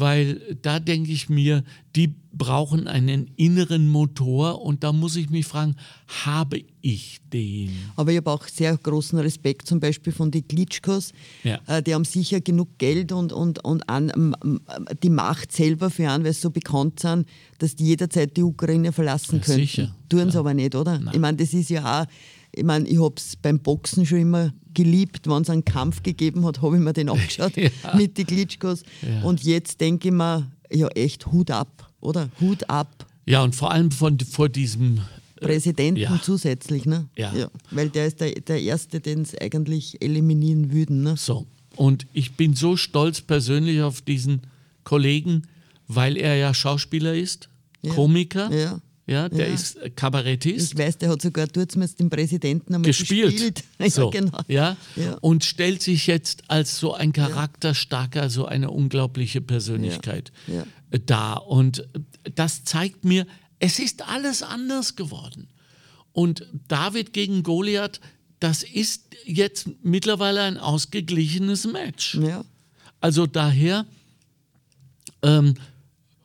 weil 0.00 0.56
da 0.62 0.80
denke 0.80 1.10
ich 1.12 1.28
mir, 1.28 1.62
die 1.96 2.14
brauchen 2.32 2.86
einen 2.86 3.30
inneren 3.36 3.88
Motor 3.88 4.62
und 4.62 4.84
da 4.84 4.92
muss 4.92 5.16
ich 5.16 5.30
mich 5.30 5.46
fragen, 5.46 5.74
habe 6.24 6.62
ich 6.82 7.18
den? 7.32 7.70
Aber 7.96 8.10
ich 8.12 8.18
habe 8.18 8.30
auch 8.30 8.46
sehr 8.46 8.76
großen 8.76 9.18
Respekt 9.18 9.66
zum 9.66 9.80
Beispiel 9.80 10.12
von 10.12 10.30
den 10.30 10.46
Klitschkos. 10.46 11.12
Ja. 11.42 11.58
Äh, 11.66 11.82
die 11.82 11.94
haben 11.94 12.04
sicher 12.04 12.40
genug 12.40 12.78
Geld 12.78 13.10
und, 13.12 13.32
und, 13.32 13.64
und 13.64 13.88
an, 13.88 14.34
die 15.02 15.10
Macht 15.10 15.52
selber 15.52 15.90
für 15.90 16.08
an, 16.10 16.24
weil 16.24 16.32
sie 16.32 16.40
so 16.42 16.50
bekannt 16.50 17.00
sind, 17.00 17.26
dass 17.58 17.74
die 17.74 17.86
jederzeit 17.86 18.36
die 18.36 18.42
Ukraine 18.42 18.92
verlassen 18.92 19.38
Ja, 19.38 19.44
könnten. 19.44 19.60
sicher. 19.60 19.94
Tun 20.08 20.30
sie 20.30 20.38
aber 20.38 20.54
nicht, 20.54 20.74
oder? 20.74 21.00
Ich 21.12 21.18
meine, 21.18 21.36
das 21.38 21.52
ist 21.54 21.70
ja 21.70 22.02
auch, 22.02 22.06
ich 22.52 22.64
meine, 22.64 22.88
ich 22.88 23.00
habe 23.00 23.14
es 23.16 23.36
beim 23.36 23.58
Boxen 23.60 24.04
schon 24.06 24.18
immer 24.18 24.52
geliebt, 24.74 25.28
wenn 25.28 25.42
es 25.42 25.50
einen 25.50 25.64
Kampf 25.64 26.02
gegeben 26.02 26.44
hat, 26.44 26.62
habe 26.62 26.76
ich 26.76 26.82
mir 26.82 26.92
den 26.92 27.08
angeschaut 27.08 27.52
Ja. 27.56 27.70
mit 27.96 28.16
den 28.18 28.26
Klitschkos. 28.26 28.82
Ja. 29.02 29.22
Und 29.22 29.42
jetzt 29.42 29.80
denke 29.80 30.08
ich 30.08 30.14
mir, 30.14 30.50
ja 30.72 30.88
echt 30.88 31.26
Hut 31.26 31.50
ab, 31.50 31.90
oder? 32.00 32.30
Hut 32.40 32.68
ab. 32.70 33.06
Ja, 33.26 33.42
und 33.42 33.54
vor 33.54 33.70
allem 33.72 33.90
von, 33.90 34.18
vor 34.20 34.48
diesem 34.48 35.00
Präsidenten 35.40 36.00
ja. 36.00 36.18
zusätzlich, 36.22 36.84
ne? 36.86 37.08
Ja. 37.16 37.32
Weil 37.70 37.90
der 37.90 38.06
ist 38.06 38.20
der, 38.20 38.32
der 38.32 38.60
Erste, 38.62 39.00
den 39.00 39.22
es 39.22 39.36
eigentlich 39.36 40.00
eliminieren 40.02 40.72
würden, 40.72 41.02
ne? 41.02 41.16
So. 41.16 41.46
Und 41.76 42.06
ich 42.12 42.34
bin 42.34 42.54
so 42.54 42.76
stolz 42.76 43.20
persönlich 43.20 43.82
auf 43.82 44.00
diesen 44.00 44.42
Kollegen, 44.84 45.42
weil 45.86 46.16
er 46.16 46.36
ja 46.36 46.52
Schauspieler 46.54 47.14
ist, 47.14 47.48
Ja. 47.82 47.94
Komiker, 47.94 48.50
Ja. 49.08 49.28
der 49.28 49.48
Ja. 49.48 49.54
ist 49.54 49.76
äh, 49.76 49.90
Kabarettist. 49.90 50.72
Ich 50.72 50.78
weiß, 50.78 50.98
der 50.98 51.08
hat 51.10 51.22
sogar 51.22 51.48
mit 51.56 51.98
dem 51.98 52.10
Präsidenten 52.10 52.74
einmal 52.74 52.86
gespielt. 52.88 53.32
gespielt. 53.32 53.64
So, 53.90 54.12
ja, 54.12 54.20
genau. 54.20 54.38
ja? 54.48 54.76
Ja. 54.96 55.14
Und 55.20 55.44
stellt 55.44 55.82
sich 55.82 56.06
jetzt 56.06 56.42
als 56.48 56.78
so 56.78 56.94
ein 56.94 57.12
charakterstarker, 57.12 58.28
so 58.28 58.44
eine 58.44 58.70
unglaubliche 58.70 59.40
Persönlichkeit 59.40 60.30
äh, 60.90 61.00
dar. 61.00 61.46
Und 61.46 61.80
äh, 61.80 62.30
das 62.34 62.64
zeigt 62.64 63.04
mir, 63.04 63.26
es 63.58 63.78
ist 63.78 64.06
alles 64.08 64.42
anders 64.42 64.94
geworden. 64.94 65.48
Und 66.12 66.46
David 66.68 67.12
gegen 67.12 67.42
Goliath, 67.42 68.00
das 68.40 68.62
ist 68.62 69.04
jetzt 69.24 69.68
mittlerweile 69.82 70.42
ein 70.42 70.58
ausgeglichenes 70.58 71.64
Match. 71.66 72.16
Ja. 72.16 72.44
Also 73.00 73.26
daher 73.26 73.86
ähm, 75.22 75.54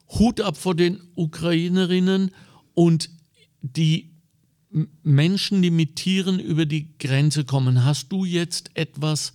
Hut 0.09 0.41
ab 0.41 0.57
vor 0.57 0.75
den 0.75 1.01
Ukrainerinnen 1.15 2.31
und 2.73 3.09
die 3.61 4.09
Menschen, 5.03 5.61
die 5.61 5.69
mit 5.71 5.95
Tieren 5.97 6.39
über 6.39 6.65
die 6.65 6.87
Grenze 6.97 7.43
kommen. 7.45 7.85
Hast 7.85 8.11
du 8.11 8.25
jetzt 8.25 8.71
etwas 8.73 9.33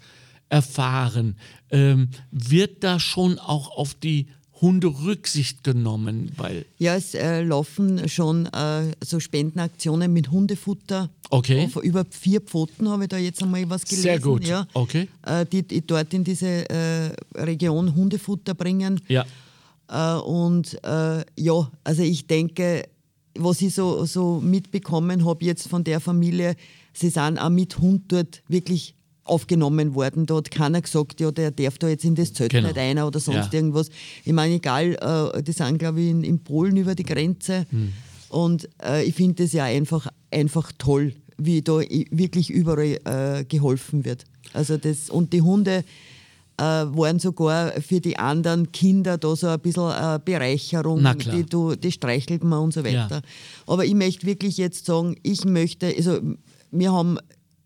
erfahren? 0.48 1.36
Ähm, 1.70 2.08
wird 2.32 2.82
da 2.82 2.98
schon 2.98 3.38
auch 3.38 3.76
auf 3.76 3.94
die 3.94 4.26
Hunde 4.60 4.88
Rücksicht 4.88 5.62
genommen? 5.62 6.32
Weil, 6.36 6.66
Ja, 6.78 6.96
es 6.96 7.14
äh, 7.14 7.42
laufen 7.42 8.08
schon 8.08 8.46
äh, 8.46 8.90
so 9.04 9.20
Spendenaktionen 9.20 10.12
mit 10.12 10.32
Hundefutter. 10.32 11.10
Okay. 11.30 11.66
Auf 11.66 11.76
über 11.84 12.04
vier 12.10 12.40
Pfoten 12.40 12.88
habe 12.88 13.04
ich 13.04 13.08
da 13.08 13.18
jetzt 13.18 13.40
einmal 13.40 13.68
was 13.70 13.84
gelesen. 13.84 14.02
Sehr 14.02 14.18
gut. 14.18 14.44
Ja, 14.44 14.66
Okay. 14.74 15.06
Äh, 15.24 15.46
die, 15.46 15.62
die 15.62 15.86
dort 15.86 16.12
in 16.12 16.24
diese 16.24 16.68
äh, 16.68 17.12
Region 17.36 17.94
Hundefutter 17.94 18.54
bringen. 18.54 19.00
ja, 19.06 19.24
Äh, 19.90 20.18
und 20.20 20.74
äh, 20.84 21.24
ja, 21.36 21.70
also 21.84 22.02
ich 22.02 22.26
denke, 22.26 22.88
was 23.38 23.62
ich 23.62 23.74
so, 23.74 24.04
so 24.04 24.40
mitbekommen 24.40 25.24
habe 25.24 25.44
jetzt 25.44 25.68
von 25.68 25.84
der 25.84 26.00
Familie, 26.00 26.54
sie 26.92 27.08
sind 27.10 27.38
auch 27.38 27.50
mit 27.50 27.78
Hund 27.78 28.04
dort 28.12 28.42
wirklich 28.48 28.94
aufgenommen 29.24 29.94
worden. 29.94 30.26
Da 30.26 30.36
hat 30.36 30.50
keiner 30.50 30.80
gesagt, 30.80 31.20
ja, 31.20 31.30
der 31.30 31.50
darf 31.50 31.78
da 31.78 31.88
jetzt 31.88 32.04
in 32.04 32.14
das 32.14 32.32
Zelt 32.32 32.50
Genau. 32.50 32.68
nicht 32.68 32.78
rein 32.78 32.98
oder 32.98 33.20
sonst 33.20 33.52
Ja. 33.52 33.58
irgendwas. 33.58 33.90
Ich 34.24 34.32
meine, 34.32 34.54
egal, 34.54 35.32
äh, 35.34 35.42
die 35.42 35.52
sind, 35.52 35.78
glaube 35.78 36.00
ich, 36.00 36.08
in, 36.10 36.24
in 36.24 36.38
Polen 36.40 36.76
über 36.76 36.94
die 36.94 37.04
Grenze. 37.04 37.66
Hm. 37.70 37.92
Und 38.30 38.68
äh, 38.82 39.04
ich 39.04 39.14
finde 39.14 39.44
es 39.44 39.52
ja 39.52 39.64
einfach, 39.64 40.08
einfach 40.30 40.72
toll, 40.78 41.12
wie 41.36 41.62
da 41.62 41.80
wirklich 42.10 42.50
überall 42.50 42.98
äh, 43.04 43.44
geholfen 43.44 44.04
wird. 44.04 44.24
Also 44.54 44.76
das, 44.78 45.10
und 45.10 45.32
die 45.32 45.42
Hunde 45.42 45.84
waren 46.58 47.18
sogar 47.18 47.72
für 47.80 48.00
die 48.00 48.18
anderen 48.18 48.72
Kinder 48.72 49.16
da 49.16 49.36
so 49.36 49.46
ein 49.46 49.60
bisschen 49.60 49.90
äh, 49.90 50.18
Bereicherung, 50.24 51.06
die, 51.16 51.44
du, 51.44 51.76
die 51.76 51.92
streichelt 51.92 52.42
man 52.42 52.60
und 52.60 52.74
so 52.74 52.84
weiter. 52.84 53.16
Ja. 53.16 53.22
Aber 53.66 53.84
ich 53.84 53.94
möchte 53.94 54.26
wirklich 54.26 54.56
jetzt 54.56 54.86
sagen, 54.86 55.16
ich 55.22 55.44
möchte, 55.44 55.86
also 55.86 56.18
wir 56.70 56.92
haben, 56.92 57.18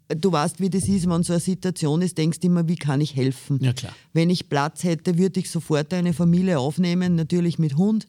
du 0.08 0.30
weißt, 0.30 0.60
wie 0.60 0.68
das 0.68 0.88
ist, 0.88 1.08
wenn 1.08 1.22
so 1.22 1.32
eine 1.32 1.40
Situation 1.40 2.02
ist, 2.02 2.18
denkst 2.18 2.40
du 2.40 2.48
immer, 2.48 2.68
wie 2.68 2.76
kann 2.76 3.00
ich 3.00 3.16
helfen? 3.16 3.58
Ja, 3.62 3.72
klar. 3.72 3.94
Wenn 4.12 4.28
ich 4.30 4.48
Platz 4.48 4.84
hätte, 4.84 5.16
würde 5.16 5.40
ich 5.40 5.50
sofort 5.50 5.92
eine 5.94 6.12
Familie 6.12 6.58
aufnehmen, 6.58 7.14
natürlich 7.14 7.58
mit 7.58 7.76
Hund. 7.76 8.06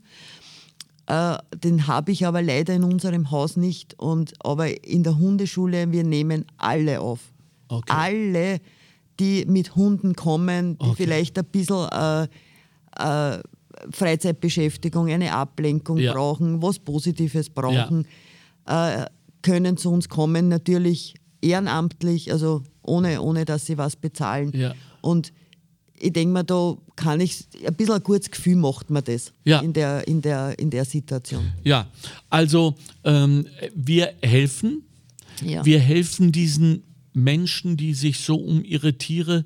Äh, 1.05 1.37
den 1.55 1.87
habe 1.87 2.11
ich 2.11 2.25
aber 2.25 2.41
leider 2.41 2.73
in 2.73 2.83
unserem 2.83 3.31
Haus 3.31 3.57
nicht. 3.57 3.99
Und, 3.99 4.33
aber 4.43 4.85
in 4.85 5.03
der 5.03 5.17
Hundeschule, 5.17 5.91
wir 5.91 6.03
nehmen 6.03 6.45
alle 6.57 6.99
auf. 6.99 7.19
Okay. 7.69 7.93
Alle, 7.93 8.61
die 9.19 9.45
mit 9.45 9.75
Hunden 9.75 10.15
kommen, 10.15 10.77
die 10.77 10.85
Okay. 10.85 11.03
vielleicht 11.03 11.37
ein 11.37 11.45
bisschen 11.45 11.87
äh, 11.89 12.27
äh, 12.99 13.39
Freizeitbeschäftigung, 13.91 15.07
eine 15.09 15.33
Ablenkung 15.33 15.97
Ja. 15.97 16.13
brauchen, 16.13 16.61
was 16.61 16.79
Positives 16.79 17.49
brauchen, 17.49 18.05
äh, 18.65 19.05
können 19.41 19.77
zu 19.77 19.91
uns 19.91 20.07
kommen, 20.09 20.47
natürlich 20.47 21.15
ehrenamtlich, 21.41 22.31
also 22.31 22.63
ohne, 22.81 23.21
ohne 23.21 23.45
dass 23.45 23.65
sie 23.65 23.77
was 23.77 23.95
bezahlen. 23.95 24.51
Ja. 24.55 24.73
Und 25.01 25.33
ich 25.99 26.13
denke 26.13 26.33
mir, 26.33 26.43
da 26.43 26.75
kann 26.95 27.19
ich, 27.19 27.45
ein 27.65 27.73
bisschen 27.75 27.95
ein 27.95 28.03
gutes 28.03 28.29
Gefühl 28.31 28.55
macht 28.57 28.89
man 28.89 29.03
das 29.03 29.31
Ja. 29.43 29.59
in, 29.59 29.73
der, 29.73 30.07
in, 30.07 30.21
der, 30.21 30.57
in 30.59 30.69
der 30.69 30.85
Situation. 30.85 31.51
ja. 31.63 31.87
Also 32.29 32.75
ähm, 33.03 33.45
wir 33.75 34.13
helfen. 34.21 34.83
Ja. 35.43 35.65
Wir 35.65 35.79
helfen 35.79 36.31
diesen 36.31 36.83
Menschen, 37.13 37.77
die 37.77 37.93
sich 37.93 38.19
so 38.19 38.35
um 38.35 38.63
ihre 38.63 38.97
Tiere 38.97 39.45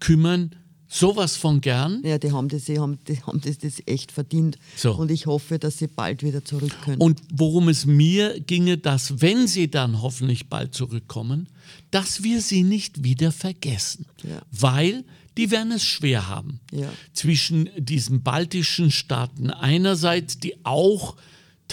kümmern, 0.00 0.54
sowas 0.88 1.36
von 1.36 1.60
gern. 1.60 2.02
Ja, 2.04 2.18
die 2.18 2.32
haben 2.32 2.48
das, 2.48 2.66
die 2.66 2.78
haben, 2.78 2.98
die 3.08 3.20
haben 3.22 3.40
das, 3.40 3.58
das 3.58 3.82
echt 3.86 4.12
verdient. 4.12 4.58
So. 4.76 4.94
Und 4.94 5.10
ich 5.10 5.26
hoffe, 5.26 5.58
dass 5.58 5.78
sie 5.78 5.86
bald 5.86 6.22
wieder 6.22 6.44
zurück 6.44 6.76
können. 6.84 7.00
Und 7.00 7.20
worum 7.32 7.68
es 7.68 7.86
mir 7.86 8.38
ginge, 8.40 8.76
dass 8.78 9.20
wenn 9.22 9.46
sie 9.46 9.70
dann 9.70 10.02
hoffentlich 10.02 10.48
bald 10.48 10.74
zurückkommen, 10.74 11.48
dass 11.90 12.22
wir 12.22 12.40
sie 12.40 12.62
nicht 12.62 13.04
wieder 13.04 13.32
vergessen. 13.32 14.06
Ja. 14.22 14.42
Weil 14.50 15.04
die 15.38 15.50
werden 15.50 15.72
es 15.72 15.84
schwer 15.84 16.28
haben. 16.28 16.60
Ja. 16.70 16.92
Zwischen 17.14 17.70
diesen 17.78 18.22
baltischen 18.22 18.90
Staaten 18.90 19.50
einerseits, 19.50 20.38
die 20.38 20.64
auch 20.64 21.16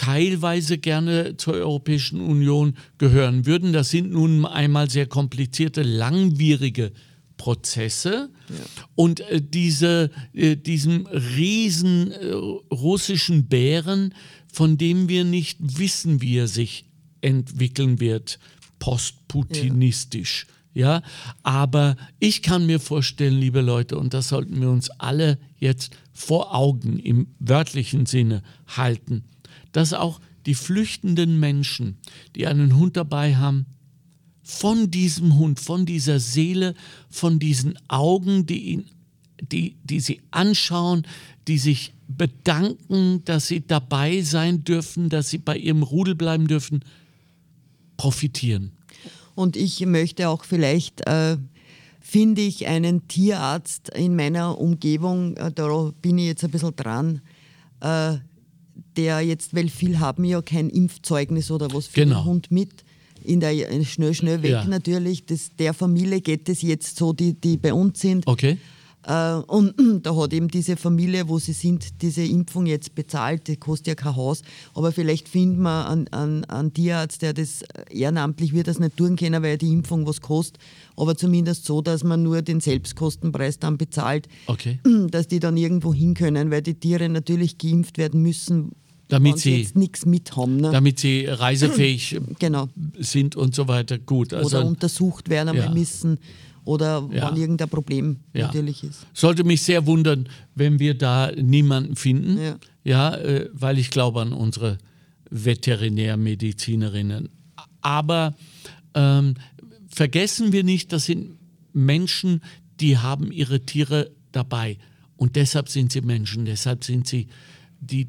teilweise 0.00 0.78
gerne 0.78 1.36
zur 1.36 1.52
Europäischen 1.52 2.22
Union 2.22 2.74
gehören 2.96 3.44
würden. 3.44 3.74
Das 3.74 3.90
sind 3.90 4.10
nun 4.10 4.46
einmal 4.46 4.88
sehr 4.88 5.04
komplizierte, 5.04 5.82
langwierige 5.82 6.92
Prozesse. 7.36 8.30
Und 8.94 9.20
äh, 9.20 9.42
diese, 9.42 10.10
äh, 10.32 10.56
diesem 10.56 11.06
riesen 11.06 12.12
äh, 12.12 12.32
russischen 12.32 13.48
Bären, 13.48 14.14
von 14.50 14.78
dem 14.78 15.10
wir 15.10 15.24
nicht 15.24 15.58
wissen, 15.60 16.22
wie 16.22 16.38
er 16.38 16.48
sich 16.48 16.86
entwickeln 17.20 18.00
wird, 18.00 18.38
postputinistisch. 18.78 20.46
Ja. 20.72 21.02
aber 21.42 21.96
ich 22.20 22.42
kann 22.42 22.64
mir 22.64 22.78
vorstellen, 22.78 23.36
liebe 23.36 23.60
Leute, 23.60 23.98
und 23.98 24.14
das 24.14 24.28
sollten 24.28 24.60
wir 24.60 24.70
uns 24.70 24.88
alle 24.88 25.36
jetzt 25.58 25.96
vor 26.12 26.54
Augen 26.54 27.00
im 27.00 27.26
wörtlichen 27.40 28.06
Sinne 28.06 28.44
halten, 28.68 29.24
dass 29.72 29.92
auch 29.92 30.20
die 30.46 30.54
flüchtenden 30.54 31.38
Menschen, 31.38 31.98
die 32.34 32.46
einen 32.46 32.76
Hund 32.76 32.96
dabei 32.96 33.36
haben, 33.36 33.66
von 34.42 34.90
diesem 34.90 35.38
Hund, 35.38 35.60
von 35.60 35.86
dieser 35.86 36.18
Seele, 36.18 36.74
von 37.08 37.38
diesen 37.38 37.78
Augen, 37.88 38.46
die, 38.46 38.72
ihn, 38.72 38.84
die, 39.40 39.76
die 39.84 40.00
sie 40.00 40.20
anschauen, 40.30 41.06
die 41.46 41.58
sich 41.58 41.94
bedanken, 42.08 43.24
dass 43.24 43.46
sie 43.46 43.64
dabei 43.66 44.22
sein 44.22 44.64
dürfen, 44.64 45.08
dass 45.08 45.30
sie 45.30 45.38
bei 45.38 45.56
ihrem 45.56 45.82
Rudel 45.82 46.14
bleiben 46.14 46.48
dürfen, 46.48 46.84
profitieren. 47.96 48.72
Und 49.34 49.56
ich 49.56 49.84
möchte 49.86 50.28
auch 50.28 50.44
vielleicht, 50.44 51.06
äh, 51.06 51.36
finde 52.00 52.42
ich, 52.42 52.66
einen 52.66 53.06
Tierarzt 53.06 53.90
in 53.90 54.16
meiner 54.16 54.58
Umgebung, 54.58 55.36
äh, 55.36 55.52
da 55.52 55.92
bin 56.02 56.18
ich 56.18 56.26
jetzt 56.26 56.44
ein 56.44 56.50
bisschen 56.50 56.74
dran, 56.74 57.22
äh, 57.80 58.16
der 58.96 59.20
jetzt, 59.20 59.54
weil 59.54 59.68
viel 59.68 59.98
haben 60.00 60.24
ja 60.24 60.42
kein 60.42 60.68
Impfzeugnis 60.70 61.50
oder 61.50 61.72
was 61.72 61.86
für 61.86 62.00
Genau. 62.00 62.20
den 62.20 62.24
Hund 62.24 62.50
mit. 62.50 62.70
In 63.22 63.40
der 63.40 63.52
schnell, 63.84 64.14
schnell 64.14 64.42
weg 64.42 64.50
Ja. 64.52 64.64
natürlich. 64.64 65.26
Das, 65.26 65.50
der 65.58 65.74
Familie 65.74 66.20
geht 66.22 66.48
es 66.48 66.62
jetzt 66.62 66.96
so, 66.96 67.12
die, 67.12 67.34
die 67.34 67.56
bei 67.58 67.72
uns 67.74 68.00
sind. 68.00 68.26
Okay? 68.26 68.56
Äh, 69.06 69.34
und 69.46 69.74
da 70.04 70.14
hat 70.14 70.32
eben 70.32 70.48
diese 70.48 70.76
Familie, 70.76 71.28
wo 71.28 71.38
sie 71.38 71.52
sind, 71.52 72.02
diese 72.02 72.22
Impfung 72.22 72.66
jetzt 72.66 72.94
bezahlt. 72.94 73.48
Die 73.48 73.56
kostet 73.56 73.86
ja 73.88 73.94
kein 73.94 74.16
Haus. 74.16 74.42
Aber 74.74 74.92
vielleicht 74.92 75.28
finden 75.28 75.62
wir 75.62 75.88
einen, 75.88 76.08
einen, 76.08 76.44
einen 76.44 76.72
Tierarzt, 76.74 77.22
der 77.22 77.32
das 77.32 77.62
ehrenamtlich 77.90 78.52
wird 78.52 78.68
das 78.68 78.78
nicht 78.78 78.96
tun 78.96 79.16
können, 79.16 79.42
weil 79.42 79.56
die 79.58 79.72
Impfung 79.72 80.06
was 80.06 80.20
kostet. 80.20 80.60
Aber 80.96 81.16
zumindest 81.16 81.64
so, 81.64 81.80
dass 81.82 82.04
man 82.04 82.22
nur 82.22 82.42
den 82.42 82.60
Selbstkostenpreis 82.60 83.58
dann 83.58 83.78
bezahlt, 83.78 84.28
Okay. 84.46 84.78
dass 85.10 85.28
die 85.28 85.40
dann 85.40 85.56
irgendwo 85.56 85.94
hin 85.94 86.14
können, 86.14 86.50
weil 86.50 86.62
die 86.62 86.74
Tiere 86.74 87.08
natürlich 87.08 87.56
geimpft 87.58 87.96
werden 87.96 88.20
müssen, 88.22 88.72
Damit 89.08 89.38
sie- 89.38 89.56
jetzt 89.62 89.76
nichts 89.76 90.04
mit 90.04 90.36
haben. 90.36 90.58
Ne? 90.58 90.70
Damit 90.72 90.98
sie 90.98 91.24
reisefähig 91.26 92.20
genau. 92.38 92.68
sind 92.98 93.34
und 93.34 93.54
so 93.54 93.66
weiter. 93.66 93.98
Gut. 93.98 94.34
Also 94.34 94.58
Oder 94.58 94.66
untersucht 94.66 95.30
werden 95.30 95.56
Ja. 95.56 95.70
müssen. 95.70 96.18
Oder 96.64 97.08
Ja. 97.12 97.30
wenn 97.30 97.40
irgendein 97.40 97.68
Problem 97.68 98.20
Ja. 98.34 98.46
natürlich 98.46 98.84
ist. 98.84 99.06
Sollte 99.14 99.44
mich 99.44 99.62
sehr 99.62 99.86
wundern, 99.86 100.28
wenn 100.54 100.78
wir 100.78 100.94
da 100.94 101.32
niemanden 101.32 101.96
finden. 101.96 102.38
Ja. 102.38 102.56
Ja, 102.84 103.14
äh, 103.16 103.48
weil 103.52 103.78
ich 103.78 103.90
glaube 103.90 104.20
an 104.22 104.32
unsere 104.32 104.78
Veterinärmedizinerinnen. 105.30 107.28
Aber 107.80 108.34
ähm, 108.94 109.34
vergessen 109.88 110.52
wir 110.52 110.64
nicht, 110.64 110.92
das 110.92 111.04
sind 111.06 111.36
Menschen, 111.72 112.40
die 112.80 112.98
haben 112.98 113.30
ihre 113.32 113.60
Tiere 113.60 114.10
dabei. 114.32 114.78
Und 115.16 115.36
deshalb 115.36 115.68
sind 115.68 115.92
sie 115.92 116.00
Menschen, 116.00 116.44
deshalb 116.46 116.84
sind 116.84 117.06
sie 117.06 117.28
die, 117.80 118.08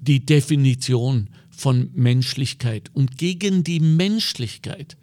die 0.00 0.24
Definition 0.26 1.28
von 1.50 1.90
Menschlichkeit. 1.94 2.90
Und 2.92 3.16
gegen 3.18 3.62
die 3.64 3.80
Menschlichkeit 3.80 4.96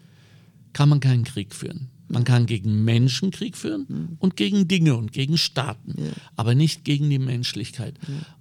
kann 0.73 0.89
man 0.89 0.99
keinen 0.99 1.23
Krieg 1.23 1.55
führen. 1.55 1.89
Man 2.09 2.23
kann 2.23 2.45
gegen 2.47 2.83
Menschen 2.83 3.31
Krieg 3.31 3.55
führen 3.55 4.17
und 4.19 4.35
gegen 4.35 4.67
Dinge 4.67 4.95
und 4.95 5.11
gegen 5.13 5.37
Staaten, 5.37 5.93
aber 6.35 6.55
nicht 6.55 6.83
gegen 6.83 7.09
die 7.09 7.19
Menschlichkeit. 7.19 7.95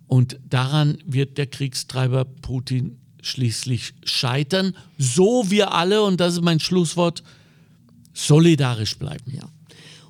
Und 0.07 0.39
daran 0.49 0.99
wird 1.07 1.37
der 1.39 1.47
Kriegstreiber 1.47 2.25
Putin 2.25 2.97
schließlich 3.21 3.95
scheitern, 4.05 4.75
so 4.97 5.51
wir 5.51 5.75
alle, 5.75 6.03
und 6.03 6.19
das 6.21 6.35
ist 6.35 6.43
mein 6.43 6.61
Schlusswort, 6.61 7.23
solidarisch 8.15 8.97
bleiben. 8.99 9.33
Ja. 9.35 9.49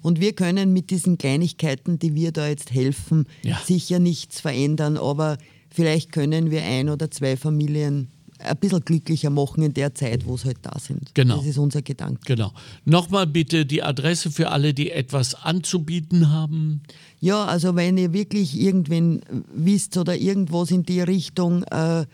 Und 0.03 0.21
wir 0.21 0.33
können 0.33 0.73
mit 0.73 0.91
diesen 0.91 1.19
Kleinigkeiten, 1.19 1.99
die 1.99 2.15
wir 2.15 2.33
da 2.33 2.49
jetzt 2.49 2.71
helfen, 2.73 3.27
Ja. 3.43 3.59
sicher 3.65 3.99
nichts 3.99 4.41
verändern, 4.41 4.97
aber 4.97 5.39
vielleicht 5.71 6.13
können 6.13 6.51
wir 6.51 6.63
ein 6.63 6.89
oder 6.89 7.11
zwei 7.11 7.37
Familien 7.37 8.09
ein 8.39 8.57
bisschen 8.59 8.81
glücklicher 8.85 9.31
machen 9.31 9.63
in 9.63 9.75
der 9.75 9.95
Zeit, 9.95 10.27
wo 10.27 10.37
sie 10.37 10.49
halt 10.49 10.59
da 10.63 10.79
sind. 10.79 11.15
Genau. 11.15 11.37
Das 11.39 11.47
ist 11.47 11.59
unser 11.59 11.83
Gedanke. 11.83 12.21
Genau. 12.25 12.53
Nochmal 12.85 13.27
bitte 13.27 13.67
die 13.67 13.83
Adresse 13.83 14.31
für 14.31 14.51
alle, 14.51 14.75
die 14.75 14.91
etwas 14.91 15.35
anzubieten 15.35 16.31
haben. 16.31 16.83
Ja, 17.21 17.45
also 17.47 17.75
wenn 17.75 17.99
ihr 17.99 18.13
wirklich 18.13 18.59
irgendwen 18.61 19.21
wisst 19.53 19.97
oder 19.97 20.17
irgendwas 20.17 20.71
in 20.71 20.85
die 20.85 21.01
Richtung 21.01 21.65
äh, 21.65 22.07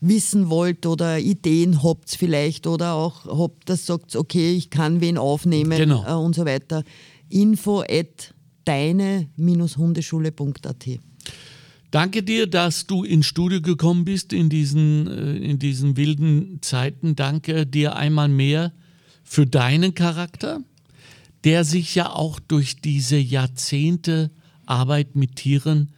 wissen 0.00 0.48
wollt 0.50 0.86
oder 0.86 1.18
Ideen 1.20 1.82
habt 1.82 2.10
vielleicht 2.10 2.66
oder 2.66 2.94
auch 2.94 3.26
habt, 3.26 3.68
das 3.68 3.86
sagt, 3.86 4.16
okay, 4.16 4.52
ich 4.54 4.70
kann 4.70 5.00
wen 5.00 5.18
aufnehmen 5.18 5.76
Genau. 5.76 6.04
äh, 6.06 6.12
und 6.14 6.34
so 6.34 6.44
weiter. 6.46 6.82
Info 7.28 7.82
at 7.82 8.34
deine-hundeschule.at. 8.64 10.86
Danke 11.92 12.22
dir, 12.22 12.46
dass 12.46 12.86
du 12.86 13.04
ins 13.04 13.26
Studio 13.26 13.60
gekommen 13.60 14.06
bist 14.06 14.32
in 14.32 14.48
diesen, 14.48 15.06
äh, 15.06 15.36
in 15.36 15.58
diesen 15.58 15.96
wilden 15.98 16.58
Zeiten. 16.62 17.14
Danke 17.16 17.66
dir 17.66 17.96
einmal 17.96 18.28
mehr 18.28 18.72
für 19.22 19.46
deinen 19.46 19.94
Charakter, 19.94 20.60
der 21.44 21.64
sich 21.64 21.94
ja 21.94 22.10
auch 22.10 22.40
durch 22.40 22.80
diese 22.80 23.18
Jahrzehnte 23.18 24.30
Arbeit 24.64 25.16
mit 25.16 25.36
Tieren 25.36 25.90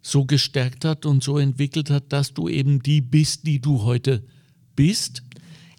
so 0.00 0.24
gestärkt 0.24 0.84
hat 0.84 1.04
und 1.04 1.24
so 1.24 1.36
entwickelt 1.36 1.90
hat, 1.90 2.12
dass 2.12 2.32
du 2.32 2.48
eben 2.48 2.80
die 2.80 3.00
bist, 3.00 3.44
die 3.44 3.60
du 3.60 3.82
heute 3.82 4.22
bist. 4.76 5.24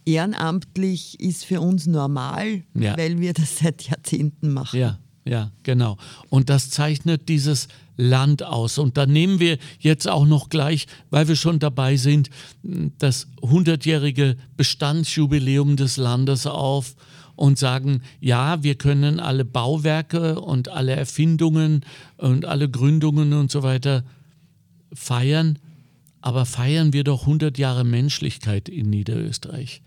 Ehrenamtlich 0.05 1.17
ist 1.21 1.45
für 1.45 1.61
uns 1.61 1.87
normal, 1.87 2.63
Ja. 2.73 2.97
weil 2.97 3.21
wir 3.21 3.31
das 3.33 3.59
seit 3.59 3.83
Jahrzehnten 3.83 4.51
machen. 4.51 4.77
Ja, 4.79 4.99
ja, 5.31 5.49
genau. 5.63 5.95
Und 6.29 6.49
das 6.49 6.69
zeichnet 6.69 7.29
dieses 7.29 7.69
Land 7.95 8.43
aus. 8.43 8.77
Und 8.77 8.97
da 8.97 9.05
nehmen 9.05 9.39
wir 9.39 9.59
jetzt 9.79 10.05
auch 10.05 10.25
noch 10.25 10.49
gleich, 10.49 10.87
weil 11.09 11.29
wir 11.29 11.37
schon 11.37 11.57
dabei 11.57 11.95
sind, 11.95 12.29
das 12.97 13.29
100-jährige 13.41 14.35
Bestandsjubiläum 14.57 15.77
des 15.77 15.95
Landes 15.95 16.47
auf 16.47 16.95
und 17.37 17.57
sagen, 17.57 18.01
ja, 18.19 18.61
wir 18.61 18.75
können 18.75 19.21
alle 19.21 19.45
Bauwerke 19.45 20.41
und 20.41 20.67
alle 20.67 20.97
Erfindungen 20.97 21.85
und 22.17 22.43
alle 22.43 22.69
Gründungen 22.69 23.31
und 23.31 23.49
so 23.51 23.63
weiter 23.63 24.03
feiern, 24.91 25.59
aber 26.19 26.45
feiern 26.45 26.91
wir 26.91 27.05
doch 27.05 27.21
100 27.21 27.57
Jahre 27.57 27.85
Menschlichkeit 27.85 28.67
in 28.67 28.89
Niederösterreich, 28.89 29.81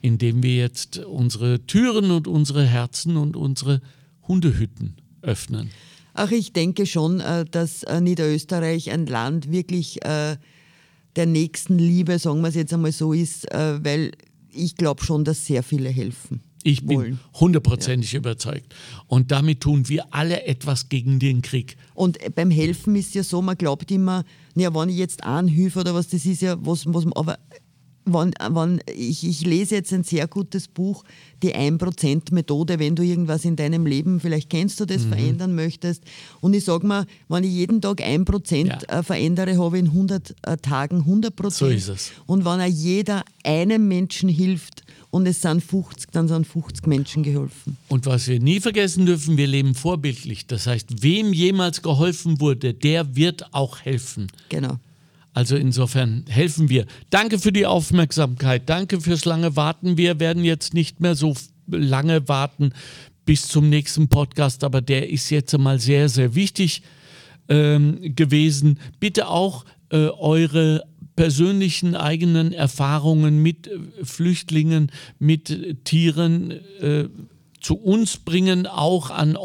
indem 0.00 0.44
wir 0.44 0.54
jetzt 0.54 0.98
unsere 0.98 1.66
Türen 1.66 2.12
und 2.12 2.28
unsere 2.28 2.64
Herzen 2.64 3.16
und 3.16 3.34
unsere 3.34 3.80
Hundehütten 4.26 4.96
öffnen. 5.22 5.70
Ach, 6.14 6.30
ich 6.30 6.52
denke 6.52 6.86
schon, 6.86 7.20
äh, 7.20 7.44
dass 7.44 7.82
äh, 7.84 8.00
Niederösterreich 8.00 8.90
ein 8.90 9.06
Land 9.06 9.50
wirklich 9.50 10.04
äh, 10.04 10.36
der 11.16 11.26
Nächstenliebe, 11.26 12.18
sagen 12.18 12.40
wir 12.40 12.48
es 12.48 12.54
jetzt 12.54 12.72
einmal 12.72 12.92
so, 12.92 13.12
ist, 13.12 13.44
weil 13.52 14.12
ich 14.52 14.76
glaube 14.76 15.04
schon, 15.04 15.24
dass 15.24 15.44
sehr 15.44 15.64
viele 15.64 15.88
helfen. 15.88 16.40
Ich 16.62 16.86
bin 16.86 17.18
hundertprozentig 17.34 18.14
überzeugt. 18.14 18.74
Und 19.08 19.32
damit 19.32 19.60
tun 19.60 19.88
wir 19.88 20.14
alle 20.14 20.44
etwas 20.44 20.88
gegen 20.88 21.18
den 21.18 21.42
Krieg. 21.42 21.76
Und 21.94 22.18
beim 22.36 22.52
Helfen 22.52 22.94
ist 22.94 23.14
ja 23.16 23.24
so, 23.24 23.42
man 23.42 23.56
glaubt 23.58 23.90
immer, 23.90 24.24
ja, 24.54 24.72
wenn 24.72 24.88
ich 24.88 24.98
jetzt 24.98 25.24
anhilfe 25.24 25.80
oder 25.80 25.94
was, 25.94 26.06
das 26.06 26.24
ist 26.24 26.42
ja 26.42 26.56
was, 26.60 26.86
was 26.86 27.04
man, 27.04 27.14
aber 27.14 27.38
wenn, 28.12 28.32
wenn, 28.54 28.80
ich, 28.94 29.26
ich 29.26 29.42
lese 29.42 29.76
jetzt 29.76 29.92
ein 29.92 30.04
sehr 30.04 30.26
gutes 30.28 30.68
Buch, 30.68 31.04
die 31.42 31.54
1%-Methode, 31.54 32.78
wenn 32.78 32.94
du 32.96 33.02
irgendwas 33.02 33.44
in 33.44 33.56
deinem 33.56 33.86
Leben, 33.86 34.20
vielleicht 34.20 34.50
kennst 34.50 34.78
du 34.80 34.84
Mhm. 34.84 34.88
das, 34.88 35.04
verändern 35.04 35.54
möchtest. 35.54 36.02
Und 36.40 36.54
ich 36.54 36.64
sage 36.64 36.86
mal, 36.86 37.06
wenn 37.28 37.44
ich 37.44 37.52
jeden 37.52 37.80
Tag 37.80 38.00
1% 38.02 38.66
Ja. 38.68 38.98
äh, 38.98 39.02
verändere, 39.02 39.56
habe 39.58 39.78
ich 39.78 39.84
in 39.84 39.90
100 39.90 40.34
äh, 40.42 40.56
Tagen 40.58 41.02
100%. 41.04 41.50
So 41.50 41.66
ist 41.66 41.88
es. 41.88 42.10
Und 42.26 42.44
wenn 42.44 42.60
auch 42.60 42.66
jeder 42.66 43.24
einem 43.44 43.88
Menschen 43.88 44.28
hilft 44.28 44.82
und 45.10 45.26
es 45.26 45.40
sind 45.40 45.62
50, 45.62 46.10
dann 46.12 46.28
sind 46.28 46.46
50 46.46 46.86
Menschen 46.86 47.22
geholfen. 47.22 47.76
Und 47.88 48.06
was 48.06 48.28
wir 48.28 48.38
nie 48.40 48.60
vergessen 48.60 49.06
dürfen, 49.06 49.36
wir 49.36 49.46
leben 49.46 49.74
vorbildlich. 49.74 50.46
Das 50.46 50.66
heißt, 50.66 51.02
wem 51.02 51.32
jemals 51.32 51.82
geholfen 51.82 52.40
wurde, 52.40 52.74
der 52.74 53.16
wird 53.16 53.52
auch 53.54 53.80
helfen. 53.80 54.28
Genau. 54.50 54.76
Also 55.32 55.56
insofern 55.56 56.24
helfen 56.28 56.68
wir. 56.68 56.86
Danke 57.10 57.38
für 57.38 57.52
die 57.52 57.66
Aufmerksamkeit. 57.66 58.68
Danke 58.68 59.00
fürs 59.00 59.24
lange 59.24 59.56
Warten. 59.56 59.96
Wir 59.96 60.18
werden 60.18 60.44
jetzt 60.44 60.74
nicht 60.74 61.00
mehr 61.00 61.14
so 61.14 61.34
lange 61.68 62.28
warten 62.28 62.72
bis 63.24 63.46
zum 63.46 63.68
nächsten 63.68 64.08
Podcast, 64.08 64.64
aber 64.64 64.80
der 64.80 65.08
ist 65.08 65.30
jetzt 65.30 65.56
mal 65.56 65.78
sehr, 65.78 66.08
sehr 66.08 66.34
wichtig 66.34 66.82
ähm, 67.48 67.98
gewesen. 68.16 68.80
Bitte 68.98 69.28
auch 69.28 69.64
äh, 69.90 70.08
eure 70.08 70.84
persönlichen 71.14 71.94
eigenen 71.94 72.52
Erfahrungen 72.52 73.42
mit 73.42 73.68
äh, 73.68 73.78
Flüchtlingen, 74.02 74.90
mit 75.18 75.50
äh, 75.50 75.74
Tieren 75.74 76.60
zu 77.60 77.76
uns 77.76 78.16
bringen, 78.16 78.66
auch 78.66 79.10
an 79.10 79.36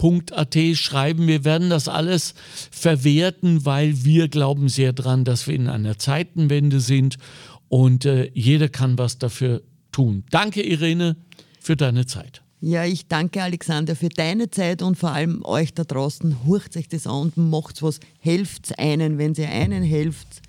office.goebel.at 0.00 0.76
schreiben. 0.76 1.26
Wir 1.26 1.44
werden 1.44 1.70
das 1.70 1.88
alles 1.88 2.34
verwerten, 2.70 3.64
weil 3.64 4.04
wir 4.04 4.28
glauben 4.28 4.68
sehr 4.68 4.92
dran, 4.92 5.24
dass 5.24 5.46
wir 5.46 5.54
in 5.54 5.68
einer 5.68 5.98
Zeitenwende 5.98 6.80
sind 6.80 7.16
und 7.68 8.04
äh, 8.04 8.30
jeder 8.34 8.68
kann 8.68 8.98
was 8.98 9.18
dafür 9.18 9.62
tun. 9.92 10.24
Danke, 10.30 10.62
Irene, 10.62 11.16
für 11.60 11.76
deine 11.76 12.06
Zeit. 12.06 12.42
Ja, 12.62 12.84
ich 12.84 13.06
danke 13.08 13.42
Alexander 13.42 13.96
für 13.96 14.10
deine 14.10 14.50
Zeit 14.50 14.82
und 14.82 14.98
vor 14.98 15.12
allem 15.12 15.42
euch 15.44 15.72
da 15.72 15.84
draußen. 15.84 16.44
Hurcht 16.44 16.76
euch 16.76 16.88
das 16.88 17.06
an 17.06 17.32
und 17.34 17.36
macht 17.38 17.82
was. 17.82 18.00
Helft 18.18 18.78
einen, 18.78 19.16
wenn 19.16 19.32
ihr 19.34 19.48
einen 19.48 19.82
helft, 19.82 20.42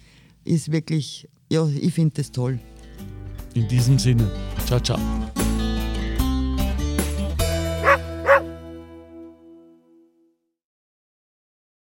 ist 0.43 0.71
wirklich, 0.71 1.29
ja, 1.49 1.65
ich 1.67 1.93
finde 1.93 2.15
das 2.15 2.31
toll. 2.31 2.59
In 3.53 3.67
diesem 3.67 3.97
Sinne, 3.97 4.29
ciao, 4.65 4.79
ciao. 4.79 4.99